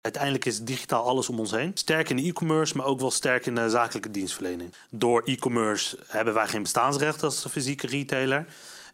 Uiteindelijk 0.00 0.44
is 0.44 0.60
digitaal 0.60 1.04
alles 1.04 1.28
om 1.28 1.38
ons 1.38 1.50
heen. 1.50 1.70
Sterk 1.74 2.10
in 2.10 2.16
de 2.16 2.22
e-commerce, 2.22 2.76
maar 2.76 2.86
ook 2.86 3.00
wel 3.00 3.10
sterk 3.10 3.46
in 3.46 3.54
de 3.54 3.70
zakelijke 3.70 4.10
dienstverlening. 4.10 4.74
Door 4.90 5.22
e-commerce 5.24 5.98
hebben 6.06 6.34
wij 6.34 6.46
geen 6.46 6.62
bestaansrecht 6.62 7.22
als 7.22 7.46
fysieke 7.50 7.86
retailer. 7.86 8.46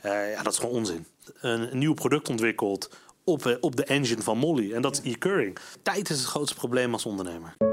Uh, 0.04 0.32
ja, 0.32 0.42
dat 0.42 0.52
is 0.52 0.58
gewoon 0.58 0.74
onzin. 0.74 1.06
Een, 1.40 1.72
een 1.72 1.78
nieuw 1.78 1.94
product 1.94 2.28
ontwikkeld 2.28 2.90
op, 3.24 3.46
eh, 3.46 3.56
op 3.60 3.76
de 3.76 3.84
engine 3.84 4.22
van 4.22 4.38
Molly. 4.38 4.72
En 4.72 4.82
dat 4.82 5.00
is 5.02 5.12
e-curring. 5.12 5.58
Tijd 5.82 6.10
is 6.10 6.18
het 6.18 6.26
grootste 6.26 6.56
probleem 6.56 6.92
als 6.92 7.06
ondernemer. 7.06 7.65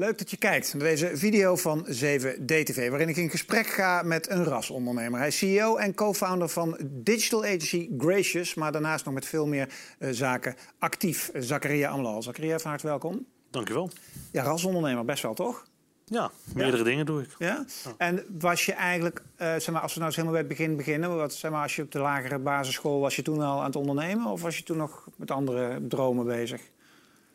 Leuk 0.00 0.18
dat 0.18 0.30
je 0.30 0.36
kijkt 0.36 0.74
naar 0.74 0.88
deze 0.88 1.10
video 1.14 1.56
van 1.56 1.86
7DTV, 1.86 2.88
waarin 2.88 3.08
ik 3.08 3.16
in 3.16 3.30
gesprek 3.30 3.66
ga 3.66 4.02
met 4.02 4.30
een 4.30 4.44
rasondernemer. 4.44 5.18
Hij 5.18 5.28
is 5.28 5.38
CEO 5.38 5.76
en 5.76 5.94
co-founder 5.94 6.48
van 6.48 6.76
digital 6.82 7.44
agency 7.44 7.90
Gracious, 7.98 8.54
maar 8.54 8.72
daarnaast 8.72 9.04
nog 9.04 9.14
met 9.14 9.26
veel 9.26 9.46
meer 9.46 9.68
uh, 9.98 10.08
zaken 10.12 10.56
actief. 10.78 11.30
Zakaria 11.34 11.90
Amlal. 11.90 12.22
Zakaria, 12.22 12.58
van 12.58 12.70
harte 12.70 12.86
welkom. 12.86 13.26
Dankjewel. 13.50 13.90
Ja, 14.32 14.42
rasondernemer, 14.42 15.04
best 15.04 15.22
wel 15.22 15.34
toch? 15.34 15.66
Ja, 16.04 16.30
meerdere 16.54 16.82
dingen 16.82 17.06
doe 17.06 17.22
ik. 17.22 17.34
Ja? 17.38 17.64
En 17.96 18.24
was 18.38 18.66
je 18.66 18.72
eigenlijk, 18.72 19.22
uh, 19.38 19.48
zeg 19.48 19.70
maar, 19.70 19.82
als 19.82 19.94
we 19.94 20.00
nou 20.00 20.12
eens 20.12 20.20
helemaal 20.20 20.40
bij 20.40 20.48
het 20.48 20.58
begin 20.58 20.76
beginnen, 20.76 21.16
wat, 21.16 21.34
zeg 21.34 21.50
maar, 21.50 21.62
als 21.62 21.76
je 21.76 21.82
op 21.82 21.92
de 21.92 21.98
lagere 21.98 22.38
basisschool, 22.38 23.00
was 23.00 23.16
je 23.16 23.22
toen 23.22 23.40
al 23.40 23.58
aan 23.58 23.66
het 23.66 23.76
ondernemen 23.76 24.26
of 24.26 24.42
was 24.42 24.56
je 24.56 24.62
toen 24.62 24.76
nog 24.76 25.08
met 25.16 25.30
andere 25.30 25.86
dromen 25.88 26.26
bezig? 26.26 26.60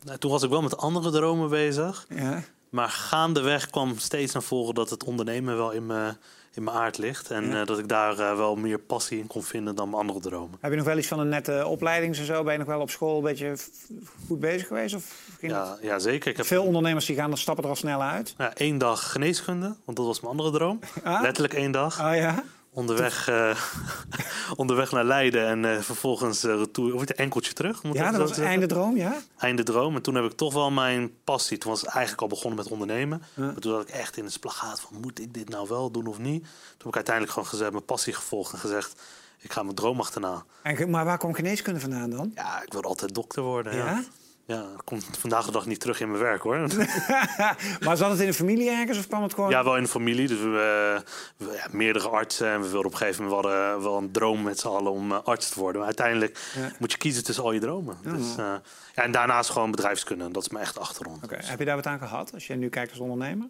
Nou, 0.04 0.18
toen 0.18 0.32
was 0.32 0.44
ik 0.44 0.50
wel 0.50 0.62
met 0.62 0.78
andere 0.78 1.12
dromen 1.12 1.50
bezig. 1.50 2.06
Ja. 2.10 2.44
Maar 2.76 2.90
gaandeweg 2.90 3.70
kwam 3.70 3.98
steeds 3.98 4.34
naar 4.34 4.44
voren 4.44 4.76
dat 4.76 4.90
het 4.90 5.04
ondernemen 5.04 5.58
wel 5.58 5.72
in 5.72 5.86
mijn, 5.86 6.18
in 6.54 6.64
mijn 6.64 6.78
aard 6.78 6.98
ligt. 6.98 7.32
En 7.32 7.50
Ja. 7.50 7.60
eh, 7.62 7.66
dat 7.66 7.80
ik 7.80 7.88
daar 7.88 8.20
eh, 8.20 8.36
wel 8.38 8.56
meer 8.56 8.80
passie 8.80 9.20
in 9.20 9.28
kon 9.28 9.44
vinden 9.44 9.76
dan 9.76 9.90
mijn 9.90 10.02
andere 10.02 10.20
dromen. 10.20 10.58
Heb 10.62 10.72
je 10.72 10.78
nog 10.78 10.86
wel 10.86 10.98
iets 10.98 11.08
van 11.08 11.20
een 11.20 11.30
nette 11.30 11.66
opleiding 11.68 12.18
en 12.18 12.26
zo? 12.26 12.44
Ben 12.44 12.52
je 12.54 12.58
nog 12.60 12.68
wel 12.68 12.80
op 12.82 12.90
school 12.90 13.18
een 13.18 13.24
beetje 13.24 13.56
goed 14.28 14.40
bezig 14.40 14.68
geweest? 14.68 14.96
Of 14.96 15.16
ging 15.40 15.52
Ja, 15.52 15.78
ja 15.82 16.00
zeker. 16.00 16.32
Ik 16.32 16.38
heb 16.38 16.46
Veel 16.46 16.64
ondernemers 16.64 17.06
die 17.06 17.16
gaan 17.16 17.32
er 17.32 17.38
stappen 17.38 17.64
er 17.64 17.70
al 17.70 17.76
snel 17.76 18.02
uit. 18.02 18.34
ja, 18.38 18.54
één 18.56 18.78
dag 18.78 19.12
geneeskunde, 19.12 19.76
want 19.86 19.98
dat 19.98 20.06
was 20.06 20.20
mijn 20.20 20.32
andere 20.32 20.52
droom. 20.52 20.80
Ah? 21.04 21.22
Letterlijk 21.22 21.54
één 21.54 21.72
dag. 21.72 22.00
Ah 22.00 22.16
ja? 22.16 22.44
Onderweg, 22.76 23.28
eh, 23.28 23.58
onderweg 24.62 24.92
naar 24.92 25.04
Leiden 25.04 25.48
en 25.48 25.66
eh, 25.66 25.82
vervolgens 25.82 26.44
eh, 26.44 26.56
retour, 26.56 26.94
of 26.94 27.00
het 27.00 27.14
enkeltje 27.14 27.54
terug. 27.54 27.84
om 27.84 27.90
het 27.90 28.00
Ja, 28.00 28.12
dat 28.12 28.20
was 28.20 28.28
zeggen. 28.30 28.46
einde 28.46 28.66
droom, 28.66 28.98
ja? 28.98 29.18
einde 29.38 29.64
droom. 29.64 29.96
En 29.96 30.02
toen 30.02 30.16
heb 30.16 30.24
ik 30.26 30.32
toch 30.32 30.54
wel 30.54 30.72
mijn 30.72 31.12
passie. 31.24 31.58
Toen 31.58 31.72
was 31.72 31.84
ik 31.84 31.90
eigenlijk 31.90 32.22
al 32.22 32.28
begonnen 32.28 32.60
met 32.60 32.72
ondernemen. 32.72 33.22
Ja. 33.34 33.44
Maar 33.44 33.56
toen 33.56 33.74
had 33.74 33.82
ik 33.82 33.90
echt 33.90 34.18
in 34.18 34.24
het 34.24 34.34
splagaat 34.34 34.82
van... 34.82 34.98
moet 35.02 35.20
ik 35.20 35.34
dit 35.34 35.50
nou 35.50 35.68
wel 35.68 35.92
doen 35.92 36.08
of 36.08 36.18
niet? 36.18 36.42
Toen 36.44 36.78
heb 36.78 36.88
ik 36.88 36.96
uiteindelijk 36.96 37.34
gewoon 37.34 37.50
gezegd, 37.50 37.72
mijn 37.72 37.86
passie 37.86 38.14
gevolgd 38.14 38.54
en 38.54 38.60
gezegd... 38.60 39.02
ik 39.40 39.52
ga 39.52 39.64
mijn 39.64 39.76
droom 39.76 40.00
achterna. 40.00 40.44
En, 40.62 40.90
maar 40.90 41.06
waar 41.06 41.18
kwam 41.18 41.34
geneeskunde 41.34 41.80
vandaan 41.80 42.10
dan? 42.10 42.32
Ja, 42.36 42.62
ik 42.62 42.72
wilde 42.72 42.88
altijd 42.88 43.14
dokter 43.16 43.44
worden. 43.44 43.76
Ja, 43.76 43.86
Ja? 43.86 44.04
Ja. 44.46 44.56
dat 44.62 44.84
komt 44.84 45.06
vandaag 45.20 45.46
de 45.46 45.52
dag 45.52 45.66
niet 45.66 45.80
terug 45.80 46.00
in 46.00 46.08
mijn 46.12 46.24
werk 46.24 46.42
hoor. 46.42 46.58
maar 47.86 47.98
zat 47.98 48.12
het 48.12 48.20
in 48.20 48.26
de 48.26 48.34
familie 48.34 48.70
ergens 48.70 48.98
of 48.98 49.08
kwam 49.08 49.24
het 49.24 49.34
gewoon... 49.34 49.50
ja, 49.50 49.64
wel 49.64 49.78
in 49.78 49.84
de 49.84 49.90
familie. 49.90 50.28
Dus 50.28 50.40
we, 50.40 50.46
eh, 51.38 51.48
we- 51.48 51.54
ja, 51.54 51.68
meerdere 51.72 52.08
artsen. 52.10 52.48
En 52.52 52.62
we 52.62 52.68
wilden 52.70 52.86
op 52.86 52.92
een 52.92 52.98
gegeven 52.98 53.24
moment 53.24 53.42
we 53.46 53.50
hadden 53.50 53.82
wel 53.84 53.98
een 53.98 54.12
droom 54.12 54.44
met 54.44 54.60
z'n 54.60 54.68
allen 54.68 54.92
om 54.92 55.12
eh, 55.12 55.24
arts 55.24 55.50
te 55.50 55.60
worden. 55.60 55.78
Maar 55.78 55.86
uiteindelijk 55.88 56.52
Ja. 56.56 56.72
moet 56.80 56.92
je 56.92 56.98
kiezen 56.98 57.24
tussen 57.24 57.44
al 57.44 57.52
je 57.52 57.60
dromen. 57.60 57.98
Dus, 58.04 58.32
eh, 58.38 58.54
ja, 58.96 59.04
en 59.04 59.12
daarnaast 59.12 59.50
gewoon 59.50 59.72
bedrijfskunde. 59.72 60.32
Dat 60.32 60.42
is 60.44 60.50
mijn 60.50 60.64
echt 60.64 60.80
achtergrond. 60.80 61.24
Oké, 61.24 61.38
Heb 61.44 61.60
je 61.60 61.66
daar 61.66 61.76
wat 61.76 61.86
aan 61.88 62.00
gehad 62.00 62.34
als 62.34 62.48
je 62.48 62.56
nu 62.56 62.70
kijkt 62.70 62.90
als 62.92 63.00
ondernemer? 63.00 63.48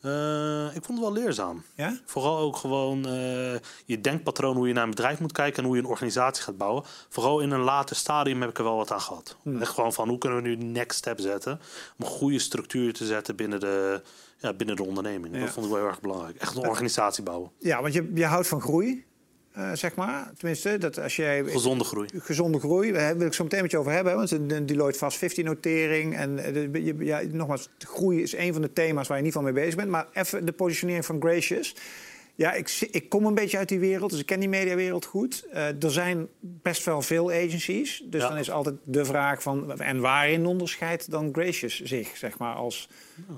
Eh, 0.00 0.76
ik 0.76 0.84
vond 0.84 0.98
het 0.98 1.08
wel 1.08 1.12
leerzaam. 1.12 1.62
Ja? 1.74 1.98
Vooral 2.04 2.38
ook 2.38 2.56
gewoon 2.56 3.06
eh, 3.06 3.54
je 3.84 4.00
denkpatroon, 4.00 4.56
hoe 4.56 4.68
je 4.68 4.74
naar 4.74 4.84
een 4.84 4.90
bedrijf 4.90 5.20
moet 5.20 5.32
kijken 5.32 5.62
en 5.62 5.68
hoe 5.68 5.76
je 5.76 5.82
een 5.82 5.88
organisatie 5.88 6.42
gaat 6.42 6.56
bouwen. 6.56 6.84
Vooral 7.08 7.40
in 7.40 7.50
een 7.50 7.60
later 7.60 7.96
stadium 7.96 8.40
heb 8.40 8.50
ik 8.50 8.58
er 8.58 8.64
wel 8.64 8.76
wat 8.76 8.92
aan 8.92 9.00
gehad. 9.00 9.36
Echt 9.60 9.74
gewoon 9.74 9.92
van 9.92 10.08
hoe 10.08 10.18
kunnen 10.18 10.42
we 10.42 10.48
nu 10.48 10.56
de 10.56 10.64
next 10.64 10.98
step 10.98 11.20
zetten 11.20 11.60
om 11.98 12.06
een 12.06 12.12
goede 12.12 12.38
structuur 12.38 12.92
te 12.92 13.06
zetten 13.06 13.36
binnen 13.36 13.60
de, 13.60 14.02
ja, 14.38 14.52
binnen 14.52 14.76
de 14.76 14.84
onderneming. 14.84 15.34
Ja. 15.34 15.40
Dat 15.40 15.50
vond 15.50 15.66
ik 15.66 15.72
wel 15.72 15.80
heel 15.80 15.90
erg 15.90 16.00
belangrijk. 16.00 16.36
Echt 16.36 16.56
een 16.56 16.68
organisatie 16.68 17.22
bouwen. 17.22 17.50
Ja, 17.58 17.82
want 17.82 17.94
je, 17.94 18.10
je 18.14 18.24
houdt 18.24 18.48
van 18.48 18.60
groei, 18.60 19.04
eh, 19.56 19.70
zeg 19.74 19.94
maar. 19.94 20.30
Tenminste, 20.38 20.78
dat 20.78 20.98
als 21.00 21.16
jij... 21.16 21.44
Gezonde 21.44 21.84
groei. 21.84 22.08
gezonde 22.18 22.58
groei, 22.58 22.92
daar 22.92 23.16
wil 23.16 23.26
ik 23.26 23.32
zo 23.32 23.42
meteen 23.42 23.62
met 23.62 23.70
je 23.70 23.78
over 23.78 23.92
hebben. 23.92 24.14
Want 24.16 24.30
een 24.30 24.66
Deloitte 24.66 24.98
Fast 24.98 25.18
50-notering. 25.24 26.14
En 26.16 26.38
eh, 26.38 26.52
de- 26.72 26.94
ja, 27.04 27.20
nogmaals, 27.30 27.68
groei 27.78 28.22
is 28.22 28.36
een 28.36 28.52
van 28.52 28.62
de 28.62 28.72
thema's 28.72 29.08
waar 29.08 29.18
je 29.18 29.24
ieder 29.24 29.38
geval 29.40 29.54
mee 29.54 29.62
bezig 29.64 29.78
bent. 29.78 29.90
Maar 29.90 30.06
even 30.12 30.44
de 30.46 30.52
positionering 30.52 31.04
van 31.04 31.20
Gracious. 31.20 31.74
Ja, 32.34 32.52
ik, 32.52 32.78
ik 32.90 33.08
kom 33.08 33.26
een 33.26 33.34
beetje 33.34 33.58
uit 33.58 33.68
die 33.68 33.78
wereld, 33.78 34.10
dus 34.10 34.20
ik 34.20 34.26
ken 34.26 34.40
die 34.40 34.48
mediawereld 34.48 35.04
goed. 35.04 35.46
Eh, 35.52 35.82
er 35.82 35.90
zijn 35.90 36.26
best 36.40 36.84
wel 36.84 37.02
veel 37.02 37.30
agencies. 37.30 38.02
Dus 38.06 38.22
Ja. 38.22 38.28
dan 38.28 38.38
is 38.38 38.50
altijd 38.50 38.74
de 38.84 39.04
vraag 39.04 39.42
van... 39.42 39.80
En 39.80 40.00
waarin 40.00 40.46
onderscheidt 40.46 41.10
dan 41.10 41.28
Gracious 41.32 41.82
zich, 41.82 42.16
zeg 42.16 42.38
maar, 42.38 42.54
als 42.54 42.88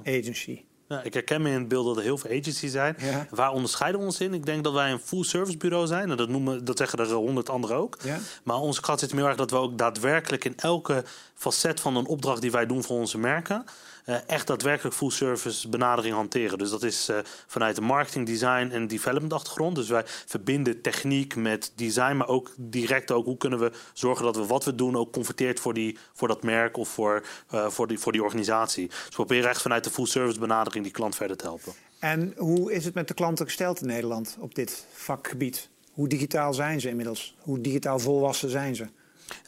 agency? 0.05 0.61
Ja, 0.89 1.03
ik 1.03 1.15
herken 1.15 1.43
me 1.43 1.49
in 1.49 1.59
het 1.59 1.69
beeld 1.69 1.87
dat 1.87 1.97
er 1.97 2.03
heel 2.03 2.19
veel 2.19 2.31
agencies 2.31 2.73
zijn. 2.73 2.97
Ja. 2.99 3.27
Waar 3.31 3.53
onderscheiden 3.53 4.01
we 4.01 4.07
ons 4.07 4.21
in? 4.21 4.35
Ik 4.35 4.47
denk 4.47 4.65
dat 4.65 4.73
wij 4.73 4.91
een 4.91 4.99
full 4.99 5.25
service 5.25 5.57
bureau 5.57 5.87
zijn. 5.87 6.11
En 6.11 6.17
dat, 6.17 6.29
noemen, 6.29 6.65
dat 6.65 6.79
zeggen 6.79 6.99
er 6.99 7.13
honderd 7.13 7.49
anderen 7.49 7.77
ook. 7.77 7.97
Ja? 8.03 8.19
Maar 8.43 8.57
onze 8.57 8.81
kracht 8.81 9.01
zit 9.01 9.13
heel 9.13 9.27
erg 9.27 9.37
dat 9.37 9.51
we 9.51 9.57
ook 9.57 9.79
daadwerkelijk 9.79 10.45
in 10.45 10.55
elke 10.57 11.05
facet 11.35 11.81
van 11.81 11.97
een 11.97 12.07
opdracht 12.07 12.41
die 12.41 12.51
wij 12.51 12.67
doen 12.67 12.85
voor 12.85 12.99
onze 12.99 13.19
merken. 13.19 13.65
Eh, 14.09 14.17
echt 14.27 14.47
daadwerkelijk 14.47 14.97
full 14.97 15.11
service 15.11 15.69
benadering 15.69 16.15
hanteren. 16.15 16.59
Dus 16.59 16.71
dat 16.71 16.83
is 16.83 17.09
eh, 17.09 17.19
vanuit 17.47 17.77
de 17.77 17.81
marketing, 17.81 18.27
design 18.27 18.69
en 18.73 18.87
development 18.87 19.33
achtergrond. 19.33 19.77
Dus 19.77 19.89
wij 19.89 20.03
verbinden 20.07 20.81
techniek 20.81 21.37
met 21.37 21.73
design, 21.75 22.17
maar 22.17 22.29
ook 22.29 22.53
direct 22.57 23.11
ook 23.11 23.25
hoe 23.25 23.37
kunnen 23.37 23.59
we 23.59 23.73
zorgen 23.93 24.25
dat 24.25 24.37
we 24.37 24.47
wat 24.47 24.65
we 24.65 24.75
doen 24.75 24.97
ook 24.97 25.13
converteert 25.13 25.61
voor, 25.61 25.75
die, 25.75 25.99
voor 26.13 26.29
dat 26.29 26.43
merk 26.43 26.77
of 26.77 26.89
voor, 26.89 27.23
eh, 27.51 27.69
voor, 27.69 27.87
die, 27.87 27.99
voor 27.99 28.13
die 28.13 28.23
organisatie. 28.23 28.87
Dus 28.87 28.97
we 29.05 29.13
proberen 29.13 29.51
echt 29.51 29.63
vanuit 29.63 29.85
de 29.85 29.91
full 29.91 30.07
service 30.07 30.39
benadering 30.39 30.85
die 30.85 30.93
klant 30.93 31.17
verder 31.17 31.37
te 31.37 31.45
helpen. 31.45 31.73
En 31.99 32.35
hoe 32.37 32.73
is 32.73 32.85
het 32.85 32.95
met 32.95 33.09
de 33.09 33.15
klanten 33.15 33.47
gesteld 33.47 33.81
in 33.81 33.87
Nederland 33.87 34.37
op 34.41 34.55
dit 34.55 34.87
vakgebied? 34.93 35.69
Hoe 35.93 36.09
digitaal 36.09 36.55
zijn 36.55 36.81
ze 36.81 36.89
inmiddels? 36.89 37.35
Hoe 37.39 37.61
digitaal 37.61 37.99
volwassen 37.99 38.51
zijn 38.51 38.77
ze? 38.77 38.87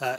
Uh, 0.02 0.12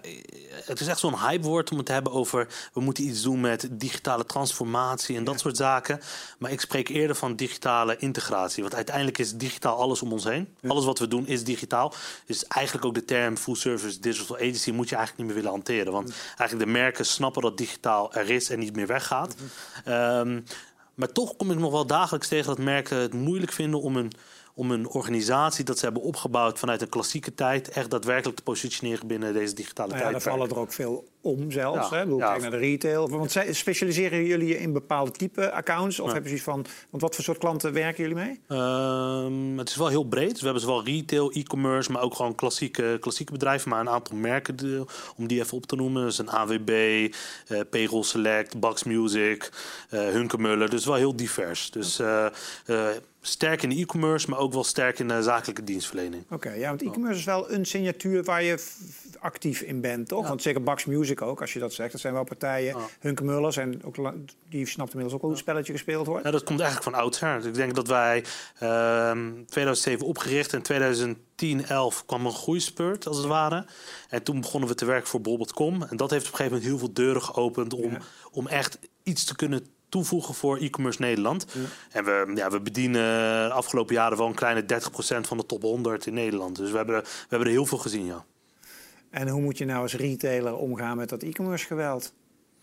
het 0.65 0.79
is 0.79 0.87
echt 0.87 0.99
zo'n 0.99 1.19
hypewoord 1.19 1.71
om 1.71 1.77
het 1.77 1.85
te 1.85 1.91
hebben 1.91 2.11
over... 2.11 2.47
we 2.73 2.81
moeten 2.81 3.03
iets 3.03 3.21
doen 3.21 3.41
met 3.41 3.67
digitale 3.71 4.25
transformatie 4.25 5.17
en 5.17 5.23
dat 5.23 5.39
soort 5.39 5.57
zaken. 5.57 5.99
Maar 6.39 6.51
ik 6.51 6.61
spreek 6.61 6.89
eerder 6.89 7.15
van 7.15 7.35
digitale 7.35 7.97
integratie. 7.97 8.63
Want 8.63 8.75
uiteindelijk 8.75 9.17
is 9.17 9.33
digitaal 9.33 9.77
alles 9.77 10.01
om 10.01 10.11
ons 10.11 10.23
heen. 10.23 10.55
Alles 10.67 10.85
wat 10.85 10.99
we 10.99 11.07
doen 11.07 11.27
is 11.27 11.43
digitaal. 11.43 11.93
Dus 12.25 12.45
eigenlijk 12.47 12.85
ook 12.85 12.93
de 12.93 13.05
term 13.05 13.37
full 13.37 13.55
service 13.55 13.99
digital 13.99 14.35
agency... 14.35 14.71
moet 14.71 14.89
je 14.89 14.95
eigenlijk 14.95 15.17
niet 15.17 15.35
meer 15.35 15.43
willen 15.43 15.57
hanteren. 15.57 15.91
Want 15.91 16.13
eigenlijk 16.27 16.59
de 16.59 16.77
merken 16.79 17.05
snappen 17.05 17.41
dat 17.41 17.57
digitaal 17.57 18.13
er 18.13 18.29
is 18.29 18.49
en 18.49 18.59
niet 18.59 18.75
meer 18.75 18.87
weggaat. 18.87 19.35
Um, 19.87 20.43
maar 20.95 21.11
toch 21.11 21.35
kom 21.35 21.51
ik 21.51 21.59
nog 21.59 21.71
wel 21.71 21.85
dagelijks 21.85 22.27
tegen 22.27 22.47
dat 22.47 22.57
merken 22.57 22.97
het 22.97 23.13
moeilijk 23.13 23.51
vinden 23.51 23.81
om 23.81 23.97
een 23.97 24.11
om 24.61 24.71
een 24.71 24.87
organisatie 24.87 25.63
dat 25.65 25.77
ze 25.79 25.85
hebben 25.85 26.03
opgebouwd 26.03 26.59
vanuit 26.59 26.81
een 26.81 26.89
klassieke 26.89 27.33
tijd 27.35 27.69
echt 27.69 27.89
daadwerkelijk 27.91 28.37
te 28.37 28.43
positioneren 28.43 29.07
binnen 29.07 29.33
deze 29.33 29.53
digitale 29.53 29.87
nou 29.89 29.99
ja, 30.01 30.09
tijd. 30.09 30.23
Daar 30.23 30.33
vallen 30.33 30.49
er 30.49 30.59
ook 30.59 30.73
veel 30.73 31.07
om 31.21 31.51
zelfs. 31.51 31.89
Ja, 31.89 31.97
hè? 31.97 32.03
Bedoel, 32.03 32.19
ja. 32.19 32.29
Kijk 32.29 32.41
naar 32.41 32.51
de 32.51 32.57
retail. 32.57 33.09
Want 33.09 33.31
zij- 33.31 33.53
specialiseren 33.53 34.25
jullie 34.25 34.47
je 34.47 34.59
in 34.59 34.73
bepaalde 34.73 35.11
type 35.11 35.51
accounts? 35.51 35.99
Of 35.99 36.07
Ja. 36.07 36.13
hebben 36.13 36.31
ze 36.37 36.43
van... 36.43 36.65
Want 36.89 37.03
wat 37.03 37.15
voor 37.15 37.23
soort 37.23 37.37
klanten 37.37 37.73
werken 37.73 38.07
jullie 38.07 38.23
mee? 38.47 38.59
Um, 38.59 39.57
het 39.57 39.69
is 39.69 39.75
wel 39.75 39.87
heel 39.87 40.03
breed. 40.03 40.29
Dus 40.29 40.39
we 40.39 40.45
hebben 40.45 40.63
zowel 40.63 40.83
retail, 40.85 41.31
e-commerce, 41.31 41.91
maar 41.91 42.01
ook 42.01 42.15
gewoon 42.15 42.35
klassieke, 42.35 42.97
klassieke 42.99 43.31
bedrijven. 43.31 43.69
Maar 43.69 43.79
een 43.79 43.89
aantal 43.89 44.15
merken, 44.17 44.55
de- 44.55 44.85
om 45.17 45.27
die 45.27 45.39
even 45.39 45.57
op 45.57 45.65
te 45.65 45.75
noemen. 45.75 46.03
Dus 46.05 46.17
een 46.17 46.29
AWB, 46.29 46.69
eh 47.47 47.59
Payroll 47.69 48.03
Select, 48.03 48.59
Bax 48.59 48.83
Music, 48.83 49.49
eh 49.89 49.99
Hunkemuller. 49.99 50.69
Dus 50.69 50.85
wel 50.85 50.95
heel 50.95 51.15
divers. 51.15 51.71
Dus 51.71 51.99
eh, 51.99 52.25
sterk 53.21 53.63
in 53.63 53.69
de 53.69 53.75
e-commerce, 53.75 54.29
maar 54.29 54.39
ook 54.39 54.53
wel 54.53 54.63
sterk 54.63 54.99
in 54.99 55.07
de 55.07 55.23
zakelijke 55.23 55.63
dienstverlening. 55.63 56.23
Oké, 56.29 56.51
ja, 56.51 56.67
want 56.67 56.81
e-commerce 56.81 57.19
is 57.19 57.25
wel 57.25 57.51
een 57.51 57.65
signatuur 57.65 58.23
waar 58.23 58.43
je 58.43 58.63
actief 59.19 59.61
in 59.61 59.81
bent, 59.81 60.07
toch? 60.07 60.21
Ja. 60.21 60.27
Want 60.27 60.41
zeker 60.41 60.63
Bax 60.63 60.85
Music 60.85 61.21
ook, 61.21 61.41
als 61.41 61.53
je 61.53 61.59
dat 61.59 61.73
zegt. 61.73 61.91
Dat 61.91 62.01
zijn 62.01 62.13
wel 62.13 62.23
partijen, 62.23 62.77
Ja. 62.77 62.85
Hunke 62.99 63.23
Mullers... 63.23 63.57
en 63.57 63.83
ook, 63.83 63.95
die 64.49 64.67
snapt 64.67 64.89
inmiddels 64.89 65.13
ook 65.13 65.21
wel 65.21 65.29
hoe 65.29 65.31
het 65.31 65.39
spelletje 65.39 65.71
gespeeld 65.73 66.07
wordt. 66.07 66.25
Ja, 66.25 66.31
dat 66.31 66.43
komt 66.43 66.59
eigenlijk 66.59 66.91
van 66.91 67.01
oudsher. 67.01 67.37
Dus 67.37 67.45
ik 67.45 67.53
denk 67.53 67.75
dat 67.75 67.87
wij 67.87 68.23
ehm 68.59 69.31
2007 69.45 70.05
opgericht 70.05 70.53
en 70.53 70.61
2010, 70.61 71.65
11 71.65 72.05
kwam 72.05 72.25
een 72.25 72.31
groeispurt 72.31 73.07
als 73.07 73.17
het 73.17 73.25
ware. 73.25 73.65
En 74.09 74.23
toen 74.23 74.41
begonnen 74.41 74.69
we 74.69 74.75
te 74.75 74.85
werken 74.85 75.07
voor 75.07 75.21
bol.com. 75.21 75.83
En 75.83 75.97
dat 75.97 76.09
heeft 76.09 76.25
op 76.25 76.31
een 76.31 76.37
gegeven 76.37 76.43
moment 76.57 76.63
heel 76.63 76.77
veel 76.77 76.93
deuren 76.93 77.21
geopend 77.21 77.73
om, 77.73 77.91
Ja. 77.91 77.99
om 78.31 78.47
echt 78.47 78.79
iets 79.03 79.25
te 79.25 79.35
kunnen 79.35 79.65
toevoegen 79.91 80.33
voor 80.33 80.57
e-commerce 80.57 81.01
Nederland. 81.01 81.45
En 81.91 82.03
we, 82.03 82.31
ja, 82.35 82.49
we 82.49 82.59
bedienen 82.59 83.03
de 83.47 83.53
afgelopen 83.53 83.95
jaren 83.95 84.17
wel 84.17 84.27
een 84.27 84.33
kleine 84.33 84.61
30% 84.61 84.65
van 85.21 85.37
de 85.37 85.45
top 85.45 85.61
100 85.61 86.05
in 86.05 86.13
Nederland. 86.13 86.55
Dus 86.55 86.71
we 86.71 86.77
hebben, 86.77 87.01
we 87.01 87.27
hebben 87.29 87.47
er 87.47 87.53
heel 87.53 87.65
veel 87.65 87.77
gezien, 87.77 88.05
ja. 88.05 88.25
En 89.09 89.27
hoe 89.27 89.41
moet 89.41 89.57
je 89.57 89.65
nou 89.65 89.81
als 89.81 89.95
retailer 89.95 90.55
omgaan 90.55 90.97
met 90.97 91.09
dat 91.09 91.23
e-commerce 91.23 91.65
geweld? 91.65 92.13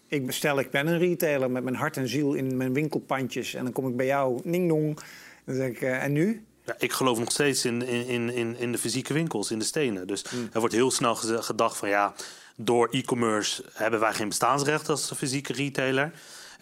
Ik 0.07 0.27
bestel, 0.27 0.59
ik 0.59 0.71
ben 0.71 0.87
een 0.87 0.99
retailer 0.99 1.51
met 1.51 1.65
mijn 1.65 1.77
hart 1.77 1.97
en 1.97 2.09
ziel 2.09 2.35
in 2.35 2.57
mijn 2.57 2.73
winkelpandjes. 2.73 3.55
En 3.55 3.65
dan 3.65 3.73
kom 3.73 3.89
ik 3.89 3.97
bij 3.97 4.07
jou, 4.07 4.41
ning 4.45 4.69
dong. 4.69 4.99
Dan 5.45 5.57
denk 5.57 5.77
ik, 5.77 5.83
eh, 5.83 6.03
en 6.03 6.13
nu? 6.13 6.45
Ja, 6.65 6.75
ik 6.79 6.93
geloof 6.93 7.19
nog 7.19 7.31
steeds 7.31 7.65
in, 7.65 7.83
in, 7.83 8.31
in, 8.31 8.57
in 8.57 8.73
de 8.73 8.79
fysieke 8.79 9.13
winkels, 9.13 9.51
in 9.51 9.59
de 9.59 9.65
stenen. 9.65 10.07
Dus 10.07 10.25
er 10.53 10.61
wordt 10.61 10.75
heel 10.75 10.91
snel 10.91 11.15
gedacht 11.15 11.77
van 11.77 11.89
ja, 11.89 12.15
door 12.57 12.89
e-commerce 12.91 13.65
hebben 13.73 14.01
wij 14.01 14.13
geen 14.13 14.29
bestaansrecht 14.29 14.89
als 14.89 15.13
fysieke 15.17 15.53
retailer. 15.53 16.13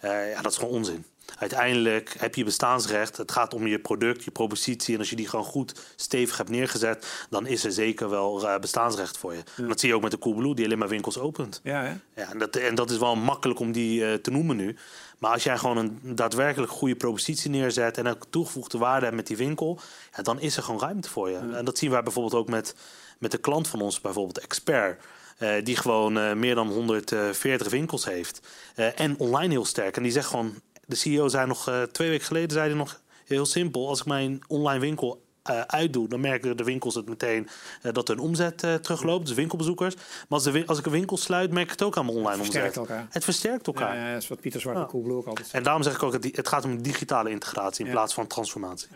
Uh, 0.03 0.31
ja, 0.31 0.41
dat 0.41 0.51
is 0.51 0.57
gewoon 0.57 0.73
onzin. 0.73 1.05
Uiteindelijk 1.37 2.15
heb 2.17 2.35
je 2.35 2.43
bestaansrecht. 2.43 3.17
Het 3.17 3.31
gaat 3.31 3.53
om 3.53 3.67
je 3.67 3.79
product, 3.79 4.23
je 4.23 4.31
propositie. 4.31 4.93
En 4.93 4.99
als 4.99 5.09
je 5.09 5.15
die 5.15 5.27
gewoon 5.27 5.45
goed 5.45 5.93
stevig 5.95 6.37
hebt 6.37 6.49
neergezet, 6.49 7.25
dan 7.29 7.45
is 7.45 7.63
er 7.63 7.71
zeker 7.71 8.09
wel 8.09 8.43
uh, 8.43 8.57
bestaansrecht 8.57 9.17
voor 9.17 9.33
je. 9.33 9.43
En 9.55 9.67
dat 9.67 9.79
zie 9.79 9.89
je 9.89 9.95
ook 9.95 10.01
met 10.01 10.11
de 10.11 10.19
Coolblue, 10.19 10.55
die 10.55 10.65
alleen 10.65 10.77
maar 10.77 10.87
winkels 10.87 11.19
opent. 11.19 11.59
Ja, 11.63 11.83
hè? 11.83 12.21
ja 12.21 12.31
en, 12.31 12.37
dat, 12.37 12.55
en 12.55 12.75
dat 12.75 12.89
is 12.91 12.97
wel 12.97 13.15
makkelijk 13.15 13.59
om 13.59 13.71
die 13.71 14.01
uh, 14.01 14.13
te 14.13 14.31
noemen 14.31 14.55
nu. 14.55 14.75
Maar 15.17 15.31
als 15.31 15.43
jij 15.43 15.57
gewoon 15.57 15.77
een 15.77 15.99
daadwerkelijk 16.01 16.71
goede 16.71 16.95
propositie 16.95 17.49
neerzet 17.49 17.97
en 17.97 18.05
een 18.05 18.17
toegevoegde 18.29 18.77
waarde 18.77 19.05
hebt 19.05 19.17
met 19.17 19.27
die 19.27 19.37
winkel, 19.37 19.79
ja, 20.15 20.23
dan 20.23 20.39
is 20.39 20.57
er 20.57 20.63
gewoon 20.63 20.79
ruimte 20.79 21.09
voor 21.09 21.29
je. 21.29 21.37
En 21.37 21.65
dat 21.65 21.77
zien 21.77 21.91
wij 21.91 22.03
bijvoorbeeld 22.03 22.35
ook 22.35 22.49
met, 22.49 22.75
met 23.19 23.31
de 23.31 23.37
klant 23.37 23.67
van 23.67 23.81
ons, 23.81 24.01
bijvoorbeeld 24.01 24.39
Expert. 24.39 25.03
Uh, 25.39 25.63
die 25.63 25.75
gewoon 25.75 26.17
uh, 26.17 26.33
meer 26.33 26.55
dan 26.55 26.67
140 26.67 27.69
winkels 27.69 28.05
heeft. 28.05 28.47
Uh, 28.75 28.99
en 28.99 29.17
online 29.17 29.51
heel 29.51 29.65
sterk. 29.65 29.97
En 29.97 30.03
die 30.03 30.11
zegt 30.11 30.27
gewoon: 30.27 30.53
de 30.85 30.95
CEO 30.95 31.27
zei 31.27 31.47
nog 31.47 31.71
twee 31.91 32.09
weken 32.09 32.25
geleden, 32.25 32.51
zei 32.51 32.67
hij 32.67 32.77
nog 32.77 33.01
heel 33.25 33.45
simpel: 33.45 33.87
als 33.87 33.99
ik 33.99 34.05
mijn 34.05 34.41
online 34.47 34.79
winkel 34.79 35.25
uh, 35.49 35.61
uitdoe, 35.61 36.07
dan 36.07 36.19
merken 36.19 36.57
de 36.57 36.63
winkels 36.63 36.95
het 36.95 37.09
meteen 37.09 37.47
uh, 37.83 37.93
dat 37.93 38.07
hun 38.07 38.19
omzet 38.19 38.63
uh, 38.63 38.73
terugloopt, 38.73 39.27
dus 39.27 39.35
winkelbezoekers. 39.35 39.95
Maar 39.95 40.03
als, 40.27 40.43
de, 40.43 40.63
als 40.65 40.79
ik 40.79 40.85
een 40.85 40.91
winkel 40.91 41.17
sluit, 41.17 41.51
merk 41.51 41.65
ik 41.65 41.71
het 41.71 41.83
ook 41.83 41.97
aan 41.97 42.05
mijn 42.05 42.17
online 42.17 42.37
het 42.37 42.45
omzet. 42.45 42.75
Elkaar. 42.75 43.07
Het 43.09 43.23
versterkt 43.23 43.67
elkaar. 43.67 43.95
Ja, 43.95 44.05
ja, 44.05 44.13
dat 44.13 44.21
is 44.21 44.27
wat 44.27 44.39
Pieter 44.39 44.61
Zwart 44.61 44.77
ja. 44.77 44.85
Coolblue 44.85 45.15
ook 45.15 45.27
altijd 45.27 45.51
En 45.51 45.63
daarom 45.63 45.83
zeg 45.83 45.93
ik 45.93 46.03
ook, 46.03 46.13
het, 46.13 46.35
het 46.35 46.47
gaat 46.47 46.65
om 46.65 46.81
digitale 46.81 47.29
integratie 47.29 47.79
in 47.79 47.91
ja. 47.91 47.97
plaats 47.97 48.13
van 48.13 48.27
transformatie. 48.27 48.87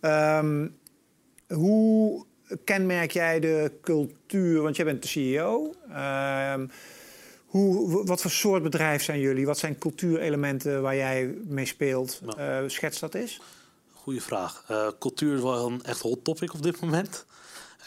Ja. 0.00 0.38
Um, 0.38 0.78
hoe 1.48 2.24
kenmerk 2.64 3.10
jij 3.10 3.40
de 3.40 3.72
cultuur, 3.82 4.62
want 4.62 4.76
jij 4.76 4.84
bent 4.84 5.02
de 5.02 5.08
CEO. 5.08 5.74
Um, 5.88 6.70
hoe, 7.46 8.06
wat 8.06 8.20
voor 8.20 8.30
soort 8.30 8.62
bedrijf 8.62 9.02
zijn 9.02 9.20
jullie? 9.20 9.46
Wat 9.46 9.58
zijn 9.58 9.78
cultuurelementen 9.78 10.82
waar 10.82 10.96
jij 10.96 11.34
mee 11.44 11.66
speelt? 11.66 12.20
Uh, 12.38 12.58
schets 12.66 12.98
dat 12.98 13.14
eens. 13.14 13.40
Goeie 13.92 14.22
vraag. 14.22 14.64
Uh, 14.70 14.86
cultuur 14.98 15.34
is 15.34 15.42
wel 15.42 15.66
een 15.66 15.82
echt 15.82 16.00
hot 16.00 16.24
topic 16.24 16.54
op 16.54 16.62
dit 16.62 16.80
moment. 16.80 17.24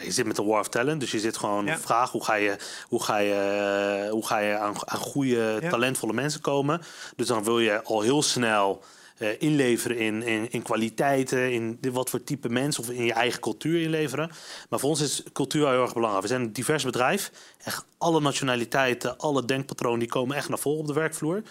Je 0.03 0.11
zit 0.11 0.25
met 0.25 0.35
de 0.35 0.43
War 0.43 0.59
of 0.59 0.69
Talent, 0.69 0.99
dus 0.99 1.11
je 1.11 1.19
zit 1.19 1.37
gewoon 1.37 1.65
ja. 1.65 1.77
vraag 1.77 2.11
hoe 2.11 2.23
ga 2.23 2.33
je, 2.33 2.57
hoe 2.87 3.03
ga 3.03 3.17
je, 3.17 4.07
hoe 4.11 4.25
ga 4.25 4.37
je 4.37 4.57
aan, 4.57 4.75
aan 4.85 4.99
goede, 4.99 5.57
ja. 5.61 5.69
talentvolle 5.69 6.13
mensen 6.13 6.41
komen. 6.41 6.81
Dus 7.15 7.27
dan 7.27 7.43
wil 7.43 7.59
je 7.59 7.83
al 7.83 8.01
heel 8.01 8.21
snel 8.21 8.83
uh, 9.17 9.29
inleveren 9.39 9.97
in, 9.97 10.51
in, 10.51 10.61
kwaliteiten, 10.61 11.51
in 11.51 11.79
wat 11.91 12.09
voor 12.09 12.23
type 12.23 12.49
mensen 12.49 12.83
of 12.83 12.89
in 12.89 13.05
je 13.05 13.13
eigen 13.13 13.39
cultuur 13.39 13.81
inleveren. 13.81 14.29
Maar 14.69 14.79
voor 14.79 14.89
ons 14.89 15.01
is 15.01 15.23
cultuur 15.33 15.69
heel 15.69 15.81
erg 15.81 15.93
belangrijk. 15.93 16.23
We 16.23 16.29
zijn 16.29 16.41
een 16.41 16.53
divers 16.53 16.83
bedrijf. 16.83 17.31
Echt 17.63 17.85
alle 17.97 18.21
nationaliteiten, 18.21 19.17
alle 19.17 19.45
denkpatronen 19.45 19.99
die 19.99 20.07
komen 20.07 20.35
echt 20.35 20.49
naar 20.49 20.59
voren 20.59 20.79
op 20.79 20.87
de 20.87 20.93
werkvloer. 20.93 21.41